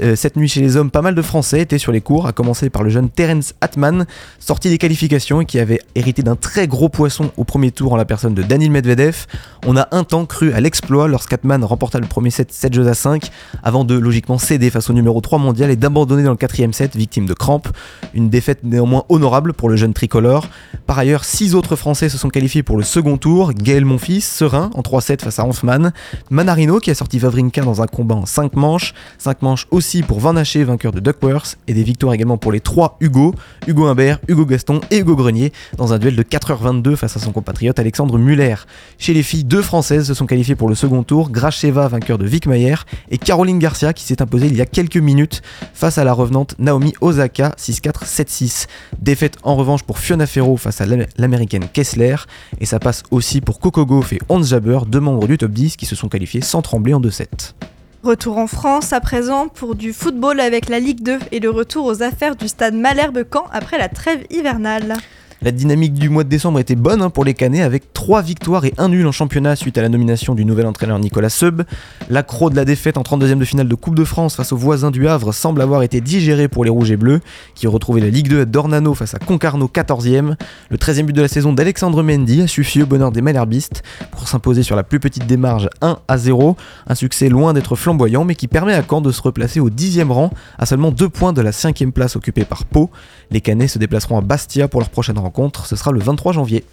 Euh, 0.04 0.16
cette 0.18 0.36
nuit 0.36 0.50
chez 0.50 0.60
les 0.60 0.76
hommes, 0.76 0.92
pas 0.92 1.02
mal 1.02 1.16
de 1.16 1.22
Français 1.22 1.62
étaient 1.62 1.78
sur 1.78 1.94
les 1.94 2.02
cours, 2.02 2.28
à 2.28 2.34
commencer 2.34 2.70
par 2.70 2.84
le 2.84 2.90
jeune 2.90 3.10
Terence 3.10 3.54
Atman, 3.62 4.06
sorti 4.40 4.70
des 4.70 4.78
qualifications 4.78 5.42
et 5.42 5.46
qui 5.46 5.60
avait 5.60 5.80
hérité 5.96 6.24
d'un 6.24 6.36
très 6.36 6.68
gros 6.68 6.90
poisson 6.90 7.32
au 7.38 7.46
premier 7.46 7.72
tour 7.72 7.94
en 7.94 7.96
la 7.96 8.06
personne 8.06 8.34
de 8.34 8.44
Daniel 8.44 8.72
Medvedev. 8.72 9.28
On 9.66 9.78
a 9.78 9.88
un 9.92 10.04
temps 10.04 10.26
cru 10.26 10.52
à 10.52 10.60
l'exploit 10.60 11.08
lorsqu'Atman 11.08 11.64
remporta 11.64 12.00
le 12.00 12.08
premier 12.08 12.32
set 12.32 12.52
7 12.52 12.74
jeux 12.74 12.88
à 12.88 12.94
5, 12.94 13.30
avant 13.64 13.86
de 13.86 13.98
logiquement 13.98 14.38
céder 14.38 14.70
face 14.70 14.90
au 14.90 14.94
numéro 14.94 15.22
3 15.22 15.40
mondial 15.40 15.72
et 15.72 15.78
d'abandonner 15.78 16.24
dans 16.24 16.32
le 16.32 16.38
quatrième 16.38 16.74
set, 16.74 16.98
victime 16.98 17.26
de 17.26 17.34
crampes. 17.34 17.70
Une 18.14 18.30
défaite 18.30 18.60
néanmoins 18.64 19.06
honorable 19.08 19.54
pour 19.54 19.69
le 19.70 19.76
jeune 19.76 19.94
tricolore. 19.94 20.48
Par 20.86 20.98
ailleurs, 21.00 21.24
six 21.24 21.56
autres 21.56 21.76
Français 21.76 22.10
se 22.10 22.18
sont 22.18 22.30
qualifiés 22.30 22.64
pour 22.64 22.78
le 22.78 22.84
second 22.84 23.18
tour. 23.18 23.54
Gaël 23.54 23.86
Monfils, 23.86 24.22
serein 24.22 24.70
en 24.74 24.82
3-7 24.82 25.22
face 25.22 25.40
à 25.40 25.46
Hanfman. 25.46 25.92
Manarino 26.30 26.80
qui 26.80 26.92
a 26.92 26.96
sorti 26.96 27.20
Vavrinka 27.20 27.62
dans 27.62 27.82
un 27.82 27.88
combat 27.88 28.16
en 28.16 28.26
5 28.26 28.56
manches. 28.56 28.94
5 29.20 29.42
manches 29.42 29.68
aussi 29.72 30.04
pour 30.04 30.20
Van 30.20 30.34
vainqueur 30.34 30.92
de 30.92 31.00
Duckworth. 31.00 31.58
Et 31.68 31.74
des 31.74 31.84
victoires 31.84 32.14
également 32.14 32.38
pour 32.38 32.52
les 32.52 32.60
trois 32.60 32.98
Hugo, 33.00 33.34
Hugo 33.68 33.88
Humbert, 33.88 34.20
Hugo 34.28 34.46
Gaston 34.46 34.82
et 34.92 35.00
Hugo 35.00 35.16
Grenier 35.16 35.54
dans 35.78 35.94
un 35.94 36.00
duel 36.00 36.16
de 36.16 36.24
4h22 36.24 36.96
face 36.96 37.16
à 37.16 37.20
son 37.20 37.32
compatriote 37.32 37.80
Alexandre 37.80 38.18
Muller. 38.18 38.56
Chez 38.98 39.14
les 39.14 39.24
filles, 39.24 39.44
deux 39.44 39.62
Françaises 39.62 40.08
se 40.08 40.14
sont 40.14 40.26
qualifiées 40.26 40.56
pour 40.56 40.70
le 40.70 40.76
second 40.76 41.04
tour. 41.04 41.30
Gracheva, 41.30 41.88
vainqueur 41.88 42.18
de 42.18 42.26
Vic 42.26 42.48
Mayer. 42.48 42.76
Et 43.12 43.18
Caroline 43.18 43.60
Garcia 43.60 43.94
qui 43.94 44.04
s'est 44.04 44.22
imposée 44.22 44.48
il 44.48 44.56
y 44.56 44.62
a 44.62 44.66
quelques 44.66 44.98
minutes 44.98 45.42
face 45.74 45.98
à 45.98 46.04
la 46.04 46.14
revenante 46.14 46.56
Naomi 46.60 46.94
Osaka 47.02 47.54
6-4, 47.58 48.06
7-6. 48.06 48.68
Défaite 49.00 49.38
en 49.44 49.56
revanche 49.60 49.84
pour 49.84 50.00
Fiona 50.00 50.26
Ferro 50.26 50.58
face 50.58 50.82
à 50.82 50.86
l'américaine 51.18 51.68
Kessler. 51.72 52.16
Et 52.60 52.66
ça 52.66 52.80
passe 52.80 53.04
aussi 53.12 53.42
pour 53.42 53.60
Coco 53.60 53.86
Gauff 53.86 54.14
et 54.14 54.20
Hans 54.30 54.42
Jaber, 54.42 54.80
deux 54.88 55.00
membres 55.00 55.28
du 55.28 55.38
top 55.38 55.52
10 55.52 55.78
qui 55.78 55.86
se 55.86 55.96
sont 55.96 56.10
qualifiés 56.10 56.42
sans 56.42 56.62
trembler 56.62 56.94
en 56.94 57.02
2-7. 57.02 57.54
Retour 58.02 58.38
en 58.38 58.48
France 58.48 58.94
à 58.94 59.02
présent 59.02 59.50
pour 59.50 59.76
du 59.76 59.92
football 59.92 60.40
avec 60.40 60.70
la 60.70 60.80
Ligue 60.80 61.04
2 61.04 61.20
et 61.34 61.40
le 61.40 61.50
retour 61.50 61.86
aux 61.86 62.02
affaires 62.02 62.38
du 62.38 62.48
stade 62.48 62.74
Malherbe-Camp 62.74 63.46
après 63.52 63.78
la 63.78 63.90
trêve 63.90 64.26
hivernale. 64.30 64.96
La 65.42 65.54
dynamique 65.54 65.94
du 65.94 66.10
mois 66.10 66.26
de 66.26 66.30
décembre 66.30 66.60
était 66.60 66.76
bonne 66.76 67.02
hein, 67.02 67.10
pour 67.10 67.24
les 67.24 67.34
Canets 67.34 67.62
avec 67.62 67.94
3 67.94 68.22
victoires 68.22 68.66
et 68.66 68.74
1 68.78 68.90
nul 68.90 69.08
en 69.08 69.14
championnat 69.14 69.56
suite 69.56 69.78
à 69.78 69.82
la 69.82 69.88
nomination 69.88 70.36
du 70.36 70.44
nouvel 70.44 70.66
entraîneur 70.66 71.00
Nicolas 71.00 71.30
Seub. 71.30 71.64
L'accro 72.10 72.50
de 72.50 72.58
la 72.58 72.66
défaite 72.66 72.98
en 72.98 73.04
32e 73.04 73.38
de 73.38 73.46
finale 73.46 73.70
de 73.70 73.76
Coupe 73.76 73.96
de 73.96 74.04
France 74.04 74.36
face 74.36 74.52
aux 74.52 74.58
voisins 74.58 74.92
du 74.92 75.08
Havre 75.08 75.34
semble 75.34 75.62
avoir 75.62 75.82
été 75.82 76.02
digéré 76.02 76.50
pour 76.50 76.66
les 76.66 76.70
Rouges 76.70 76.92
et 76.92 76.98
Bleus 76.98 77.22
qui 77.56 77.70
ont 77.70 77.72
retrouvé 77.72 78.02
la 78.02 78.10
Ligue 78.10 78.28
2 78.28 78.42
à 78.42 78.46
Dornano 78.46 78.94
face 78.94 79.14
à 79.14 79.20
Concarneau 79.20 79.72
14e. 79.74 80.36
Le 80.72 80.78
13e 80.78 81.04
but 81.04 81.16
de 81.16 81.22
la 81.22 81.30
saison 81.30 81.54
d'Alexandre 81.54 82.04
Mendy 82.04 82.42
a 82.42 82.48
suffi 82.48 82.84
au 82.84 82.86
bonheur 82.86 83.14
des 83.14 83.22
Malherbistes 83.22 83.82
pour 84.12 84.28
s'imposer 84.28 84.64
sur 84.64 84.76
la 84.76 84.84
plus 84.84 85.00
petite 85.00 85.26
démarche 85.26 85.70
1 85.82 86.00
à 86.10 86.18
0. 86.18 86.58
Un 86.86 86.96
succès 86.96 87.30
loin 87.30 87.54
d'être 87.54 87.78
flamboyant 87.78 88.26
mais 88.26 88.36
qui 88.36 88.50
permet 88.50 88.74
à 88.74 88.84
Caen 88.84 89.00
de 89.00 89.14
se 89.14 89.22
replacer 89.22 89.62
au 89.62 89.70
10e 89.70 90.12
rang 90.12 90.32
à 90.58 90.66
seulement 90.66 90.92
2 90.92 91.08
points 91.08 91.32
de 91.32 91.42
la 91.42 91.52
5e 91.52 91.92
place 91.92 92.18
occupée 92.18 92.44
par 92.44 92.66
Pau. 92.66 92.90
Les 93.32 93.40
Canets 93.40 93.70
se 93.70 93.80
déplaceront 93.80 94.18
à 94.18 94.22
Bastia 94.22 94.68
pour 94.68 94.82
leur 94.82 94.90
prochaine 94.90 95.18
rencontre 95.18 95.29
ce 95.66 95.76
sera 95.76 95.92
le 95.92 96.00
23 96.00 96.34
janvier. 96.34 96.66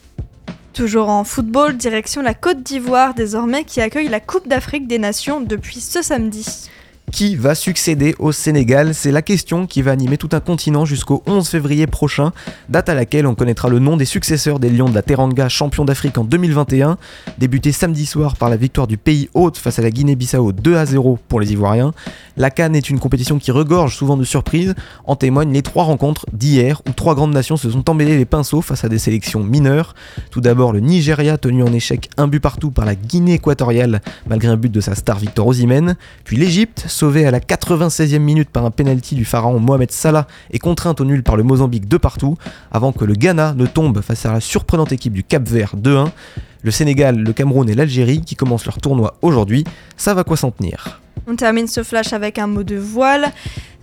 Toujours 0.72 1.08
en 1.08 1.24
football, 1.24 1.76
direction 1.76 2.20
la 2.20 2.34
Côte 2.34 2.62
d'Ivoire 2.62 3.14
désormais 3.14 3.64
qui 3.64 3.80
accueille 3.80 4.08
la 4.08 4.20
Coupe 4.20 4.46
d'Afrique 4.46 4.86
des 4.86 4.98
Nations 4.98 5.40
depuis 5.40 5.80
ce 5.80 6.02
samedi. 6.02 6.68
Qui 7.12 7.36
va 7.36 7.54
succéder 7.54 8.14
au 8.18 8.32
Sénégal 8.32 8.94
C'est 8.94 9.12
la 9.12 9.22
question 9.22 9.66
qui 9.66 9.80
va 9.80 9.92
animer 9.92 10.18
tout 10.18 10.28
un 10.32 10.40
continent 10.40 10.84
jusqu'au 10.84 11.22
11 11.26 11.48
février 11.48 11.86
prochain, 11.86 12.32
date 12.68 12.88
à 12.88 12.94
laquelle 12.94 13.26
on 13.26 13.34
connaîtra 13.34 13.68
le 13.68 13.78
nom 13.78 13.96
des 13.96 14.04
successeurs 14.04 14.58
des 14.58 14.68
Lions 14.68 14.88
de 14.88 14.94
la 14.94 15.02
Teranga, 15.02 15.48
champion 15.48 15.84
d'Afrique 15.84 16.18
en 16.18 16.24
2021, 16.24 16.98
débuté 17.38 17.72
samedi 17.72 18.06
soir 18.06 18.36
par 18.36 18.50
la 18.50 18.56
victoire 18.56 18.86
du 18.86 18.98
pays 18.98 19.30
hôte 19.34 19.56
face 19.56 19.78
à 19.78 19.82
la 19.82 19.90
Guinée-Bissau 19.90 20.52
2 20.52 20.76
à 20.76 20.84
0 20.84 21.18
pour 21.28 21.40
les 21.40 21.52
Ivoiriens. 21.52 21.94
La 22.36 22.50
Cannes 22.50 22.76
est 22.76 22.90
une 22.90 22.98
compétition 22.98 23.38
qui 23.38 23.50
regorge 23.50 23.96
souvent 23.96 24.18
de 24.18 24.24
surprises, 24.24 24.74
en 25.04 25.16
témoignent 25.16 25.52
les 25.52 25.62
trois 25.62 25.84
rencontres 25.84 26.26
d'hier 26.32 26.82
où 26.86 26.92
trois 26.92 27.14
grandes 27.14 27.32
nations 27.32 27.56
se 27.56 27.70
sont 27.70 27.88
emmêlées 27.88 28.18
les 28.18 28.26
pinceaux 28.26 28.60
face 28.60 28.84
à 28.84 28.88
des 28.90 28.98
sélections 28.98 29.42
mineures. 29.42 29.94
Tout 30.30 30.42
d'abord 30.42 30.72
le 30.72 30.80
Nigeria 30.80 31.38
tenu 31.38 31.62
en 31.62 31.72
échec 31.72 32.10
un 32.18 32.26
but 32.26 32.40
partout 32.40 32.72
par 32.72 32.84
la 32.84 32.94
Guinée 32.94 33.34
équatoriale 33.34 34.02
malgré 34.28 34.48
un 34.48 34.56
but 34.56 34.72
de 34.72 34.80
sa 34.80 34.94
star 34.94 35.18
Victor 35.18 35.46
Osimhen, 35.46 35.96
puis 36.24 36.36
l'Égypte 36.36 36.84
sauvé 36.96 37.26
à 37.26 37.30
la 37.30 37.40
96e 37.40 38.18
minute 38.20 38.48
par 38.48 38.64
un 38.64 38.70
penalty 38.70 39.16
du 39.16 39.26
pharaon 39.26 39.60
Mohamed 39.60 39.90
Salah 39.92 40.26
et 40.50 40.58
contrainte 40.58 40.98
au 40.98 41.04
nul 41.04 41.22
par 41.22 41.36
le 41.36 41.42
Mozambique 41.42 41.88
de 41.88 41.98
partout, 41.98 42.38
avant 42.72 42.92
que 42.92 43.04
le 43.04 43.12
Ghana 43.12 43.52
ne 43.54 43.66
tombe 43.66 44.00
face 44.00 44.24
à 44.24 44.32
la 44.32 44.40
surprenante 44.40 44.92
équipe 44.92 45.12
du 45.12 45.22
Cap 45.22 45.46
Vert 45.46 45.74
2-1. 45.76 46.08
Le 46.62 46.70
Sénégal, 46.70 47.18
le 47.18 47.32
Cameroun 47.32 47.68
et 47.68 47.74
l'Algérie 47.74 48.20
qui 48.20 48.36
commencent 48.36 48.66
leur 48.66 48.78
tournoi 48.78 49.16
aujourd'hui, 49.22 49.64
ça 49.96 50.14
va 50.14 50.24
quoi 50.24 50.36
s'en 50.36 50.50
tenir 50.50 51.00
On 51.26 51.36
termine 51.36 51.68
ce 51.68 51.82
flash 51.82 52.12
avec 52.12 52.38
un 52.38 52.46
mot 52.46 52.62
de 52.62 52.76
voile. 52.76 53.32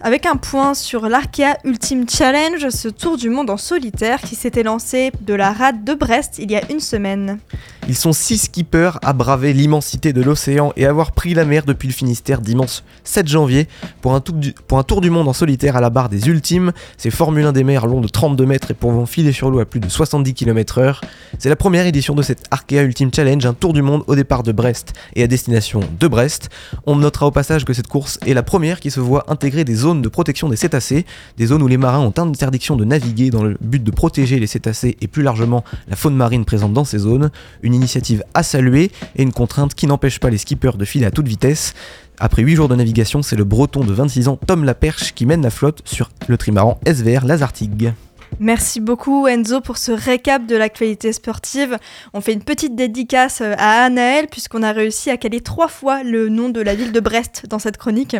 Avec 0.05 0.25
un 0.25 0.35
point 0.35 0.73
sur 0.73 1.07
l'Arkea 1.07 1.55
Ultimate 1.63 2.11
Challenge, 2.11 2.69
ce 2.69 2.89
tour 2.89 3.15
du 3.15 3.29
monde 3.29 3.49
en 3.49 3.55
solitaire 3.55 4.19
qui 4.19 4.35
s'était 4.35 4.63
lancé 4.63 5.13
de 5.21 5.33
la 5.33 5.53
rade 5.53 5.85
de 5.85 5.93
Brest 5.93 6.39
il 6.39 6.51
y 6.51 6.57
a 6.57 6.61
une 6.69 6.81
semaine. 6.81 7.39
Ils 7.87 7.95
sont 7.95 8.11
six 8.11 8.37
skippers 8.37 8.99
à 9.01 9.13
braver 9.13 9.53
l'immensité 9.53 10.11
de 10.11 10.21
l'océan 10.21 10.73
et 10.75 10.85
avoir 10.85 11.13
pris 11.13 11.33
la 11.33 11.45
mer 11.45 11.63
depuis 11.65 11.87
le 11.87 11.93
Finistère 11.93 12.41
dimanche 12.41 12.81
7 13.05 13.29
janvier 13.29 13.69
pour 14.01 14.13
un, 14.13 14.19
tour 14.19 14.99
du 14.99 15.09
monde 15.09 15.29
en 15.29 15.33
solitaire 15.33 15.77
à 15.77 15.81
la 15.81 15.89
barre 15.89 16.09
des 16.09 16.27
Ultimes. 16.27 16.73
Ces 16.97 17.09
Formule 17.09 17.45
1 17.45 17.53
des 17.53 17.63
mers 17.63 17.87
longs 17.87 18.01
de 18.01 18.09
32 18.09 18.45
mètres 18.45 18.71
et 18.71 18.73
pouvant 18.73 19.05
filer 19.05 19.31
sur 19.31 19.49
l'eau 19.49 19.59
à 19.59 19.65
plus 19.65 19.79
de 19.79 19.87
70 19.87 20.33
km/h. 20.33 20.99
C'est 21.39 21.49
la 21.49 21.55
première 21.55 21.85
édition 21.85 22.13
de 22.13 22.23
cette 22.23 22.43
Arkea 22.63 22.83
Ultimate 22.83 23.13
Challenge, 23.13 23.45
un 23.45 23.53
tour 23.53 23.73
du 23.73 23.81
monde 23.81 24.03
au 24.07 24.15
départ 24.15 24.41
de 24.41 24.53
Brest 24.53 24.93
et 25.15 25.23
à 25.23 25.27
destination 25.27 25.81
de 25.99 26.07
Brest. 26.07 26.49
On 26.85 26.95
notera 26.95 27.27
au 27.27 27.31
passage 27.31 27.65
que 27.65 27.73
cette 27.73 27.87
course 27.87 28.17
est 28.25 28.33
la 28.33 28.41
première 28.41 28.79
qui 28.79 28.89
se 28.89 29.01
voit 29.01 29.25
intégrer 29.27 29.65
des 29.65 29.75
zones 29.75 30.01
de 30.01 30.07
protection 30.07 30.47
des 30.47 30.55
cétacés, 30.55 31.05
des 31.37 31.47
zones 31.47 31.61
où 31.61 31.67
les 31.67 31.75
marins 31.77 31.99
ont 31.99 32.13
interdiction 32.17 32.77
de 32.77 32.85
naviguer 32.85 33.31
dans 33.31 33.43
le 33.43 33.57
but 33.59 33.83
de 33.83 33.91
protéger 33.91 34.39
les 34.39 34.47
cétacés 34.47 34.95
et 35.01 35.07
plus 35.07 35.23
largement 35.23 35.65
la 35.89 35.97
faune 35.97 36.15
marine 36.15 36.45
présente 36.45 36.71
dans 36.71 36.85
ces 36.85 36.99
zones. 36.99 37.31
Une 37.63 37.73
initiative 37.73 38.23
à 38.33 38.43
saluer 38.43 38.91
et 39.17 39.23
une 39.23 39.33
contrainte 39.33 39.73
qui 39.73 39.85
n'empêche 39.85 40.19
pas 40.19 40.29
les 40.29 40.37
skippers 40.37 40.77
de 40.77 40.85
filer 40.85 41.05
à 41.05 41.11
toute 41.11 41.27
vitesse. 41.27 41.73
Après 42.17 42.43
8 42.43 42.55
jours 42.55 42.69
de 42.69 42.75
navigation, 42.75 43.23
c'est 43.23 43.35
le 43.35 43.43
breton 43.43 43.83
de 43.83 43.91
26 43.91 44.29
ans 44.29 44.39
Tom 44.47 44.63
Laperche 44.63 45.13
qui 45.13 45.25
mène 45.25 45.41
la 45.41 45.49
flotte 45.49 45.81
sur 45.83 46.09
le 46.27 46.37
trimaran 46.37 46.79
SVR 46.87 47.25
Lazartigue. 47.25 47.93
Merci 48.39 48.79
beaucoup 48.79 49.27
Enzo 49.27 49.61
pour 49.61 49.77
ce 49.77 49.91
récap 49.91 50.45
de 50.45 50.55
l'actualité 50.55 51.13
sportive. 51.13 51.77
On 52.13 52.21
fait 52.21 52.33
une 52.33 52.43
petite 52.43 52.75
dédicace 52.75 53.41
euh, 53.41 53.53
à 53.57 53.83
Anaël 53.85 54.27
puisqu'on 54.29 54.63
a 54.63 54.71
réussi 54.71 55.09
à 55.09 55.17
caler 55.17 55.41
trois 55.41 55.67
fois 55.67 56.03
le 56.03 56.29
nom 56.29 56.49
de 56.49 56.61
la 56.61 56.75
ville 56.75 56.91
de 56.91 56.99
Brest 56.99 57.45
dans 57.49 57.59
cette 57.59 57.77
chronique. 57.77 58.17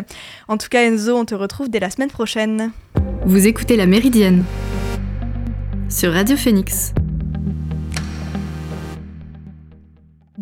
En 0.48 0.56
tout 0.56 0.68
cas 0.68 0.82
Enzo, 0.82 1.16
on 1.16 1.24
te 1.24 1.34
retrouve 1.34 1.68
dès 1.68 1.80
la 1.80 1.90
semaine 1.90 2.10
prochaine. 2.10 2.72
Vous 3.26 3.46
écoutez 3.46 3.76
La 3.76 3.86
Méridienne 3.86 4.44
sur 5.88 6.12
Radio 6.12 6.36
Phoenix. 6.36 6.94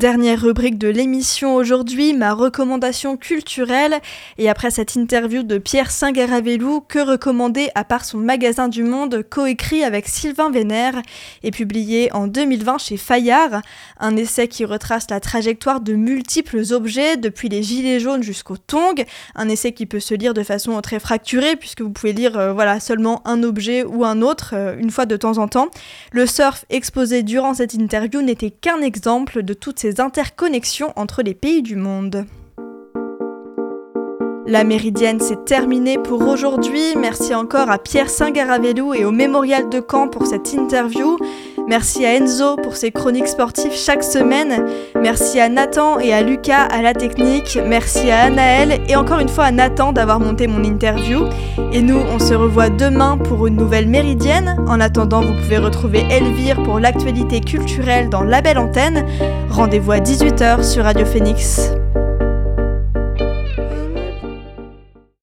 Dernière 0.03 0.41
rubrique 0.41 0.79
de 0.79 0.89
l'émission 0.89 1.55
aujourd'hui, 1.55 2.13
ma 2.13 2.35
recommandation 2.35 3.17
culturelle. 3.17 4.01
Et 4.37 4.51
après 4.51 4.73
cette 4.73 4.97
interview 4.97 5.45
de 5.45 5.59
Pierre 5.59 5.93
Saint-Garavelou, 5.93 6.81
que 6.81 6.99
recommander 6.99 7.69
à 7.77 7.85
part 7.85 8.05
son 8.05 8.19
magasin 8.19 8.67
du 8.67 8.83
monde, 8.83 9.23
coécrit 9.23 9.85
avec 9.85 10.09
Sylvain 10.09 10.51
Vénère 10.51 11.01
et 11.45 11.53
publié 11.53 12.13
en 12.13 12.27
2020 12.27 12.79
chez 12.79 12.97
Fayard. 12.97 13.63
Un 14.01 14.17
essai 14.17 14.49
qui 14.49 14.65
retrace 14.65 15.09
la 15.09 15.21
trajectoire 15.21 15.81
de 15.81 15.93
multiples 15.93 16.65
objets, 16.73 17.17
depuis 17.17 17.49
les 17.49 17.63
gilets 17.63 18.01
jaunes 18.01 18.25
jusqu'au 18.25 18.57
tong. 18.57 19.05
Un 19.37 19.49
essai 19.49 19.71
qui 19.71 19.87
peut 19.87 20.01
se 20.01 20.15
lire 20.15 20.35
de 20.35 20.43
façon 20.43 20.81
très 20.81 20.99
fracturée, 20.99 21.55
puisque 21.55 21.83
vous 21.83 21.91
pouvez 21.91 22.13
lire 22.13 22.37
euh, 22.37 22.53
voilà, 22.53 22.81
seulement 22.81 23.23
un 23.25 23.45
objet 23.45 23.85
ou 23.85 24.05
un 24.05 24.21
autre, 24.21 24.55
euh, 24.55 24.77
une 24.77 24.91
fois 24.91 25.07
de 25.07 25.17
temps 25.17 25.39
en 25.39 25.47
temps. 25.47 25.69
Le 26.11 26.27
surf 26.27 26.65
exposé 26.71 27.23
durant 27.23 27.55
cette 27.55 27.75
interview 27.75 28.21
n'était 28.21 28.51
qu'un 28.51 28.81
exemple 28.81 29.45
de 29.45 29.55
toutes 29.55 29.79
ces 29.79 29.92
interconnexions 30.01 30.93
entre 30.97 31.23
les 31.23 31.35
pays 31.35 31.63
du 31.63 31.77
monde. 31.77 32.27
La 34.53 34.65
méridienne, 34.65 35.19
c'est 35.19 35.47
terminé 35.47 35.97
pour 35.97 36.29
aujourd'hui. 36.29 36.95
Merci 37.01 37.35
encore 37.35 37.71
à 37.71 37.79
Pierre 37.79 38.11
Saint-Garavelou 38.11 38.93
et 38.93 39.07
au 39.07 39.11
Mémorial 39.11 39.71
de 39.71 39.81
Caen 39.81 40.09
pour 40.09 40.27
cette 40.27 40.53
interview. 40.53 41.17
Merci 41.67 42.05
à 42.05 42.17
Enzo 42.17 42.57
pour 42.57 42.77
ses 42.77 42.91
chroniques 42.91 43.29
sportives 43.29 43.73
chaque 43.73 44.05
semaine. 44.05 44.67
Merci 44.95 45.41
à 45.41 45.49
Nathan 45.49 45.99
et 46.01 46.13
à 46.13 46.21
Lucas 46.21 46.65
à 46.65 46.83
la 46.83 46.93
technique. 46.93 47.59
Merci 47.67 48.11
à 48.11 48.25
Anaël 48.25 48.83
et 48.91 48.95
encore 48.95 49.21
une 49.21 49.31
fois 49.31 49.45
à 49.45 49.53
Nathan 49.53 49.95
d'avoir 49.95 50.21
monté 50.21 50.47
mon 50.47 50.63
interview. 50.63 51.25
Et 51.73 51.81
nous, 51.81 51.97
on 51.97 52.19
se 52.19 52.35
revoit 52.35 52.69
demain 52.69 53.17
pour 53.17 53.47
une 53.47 53.57
nouvelle 53.57 53.89
méridienne. 53.89 54.63
En 54.69 54.81
attendant, 54.81 55.23
vous 55.23 55.33
pouvez 55.33 55.57
retrouver 55.57 56.05
Elvire 56.11 56.63
pour 56.63 56.79
l'actualité 56.79 57.41
culturelle 57.41 58.11
dans 58.11 58.23
la 58.23 58.43
belle 58.43 58.59
antenne. 58.59 59.07
Rendez-vous 59.49 59.93
à 59.93 60.01
18h 60.01 60.63
sur 60.63 60.85
Radio 60.85 61.07
Phoenix. 61.07 61.73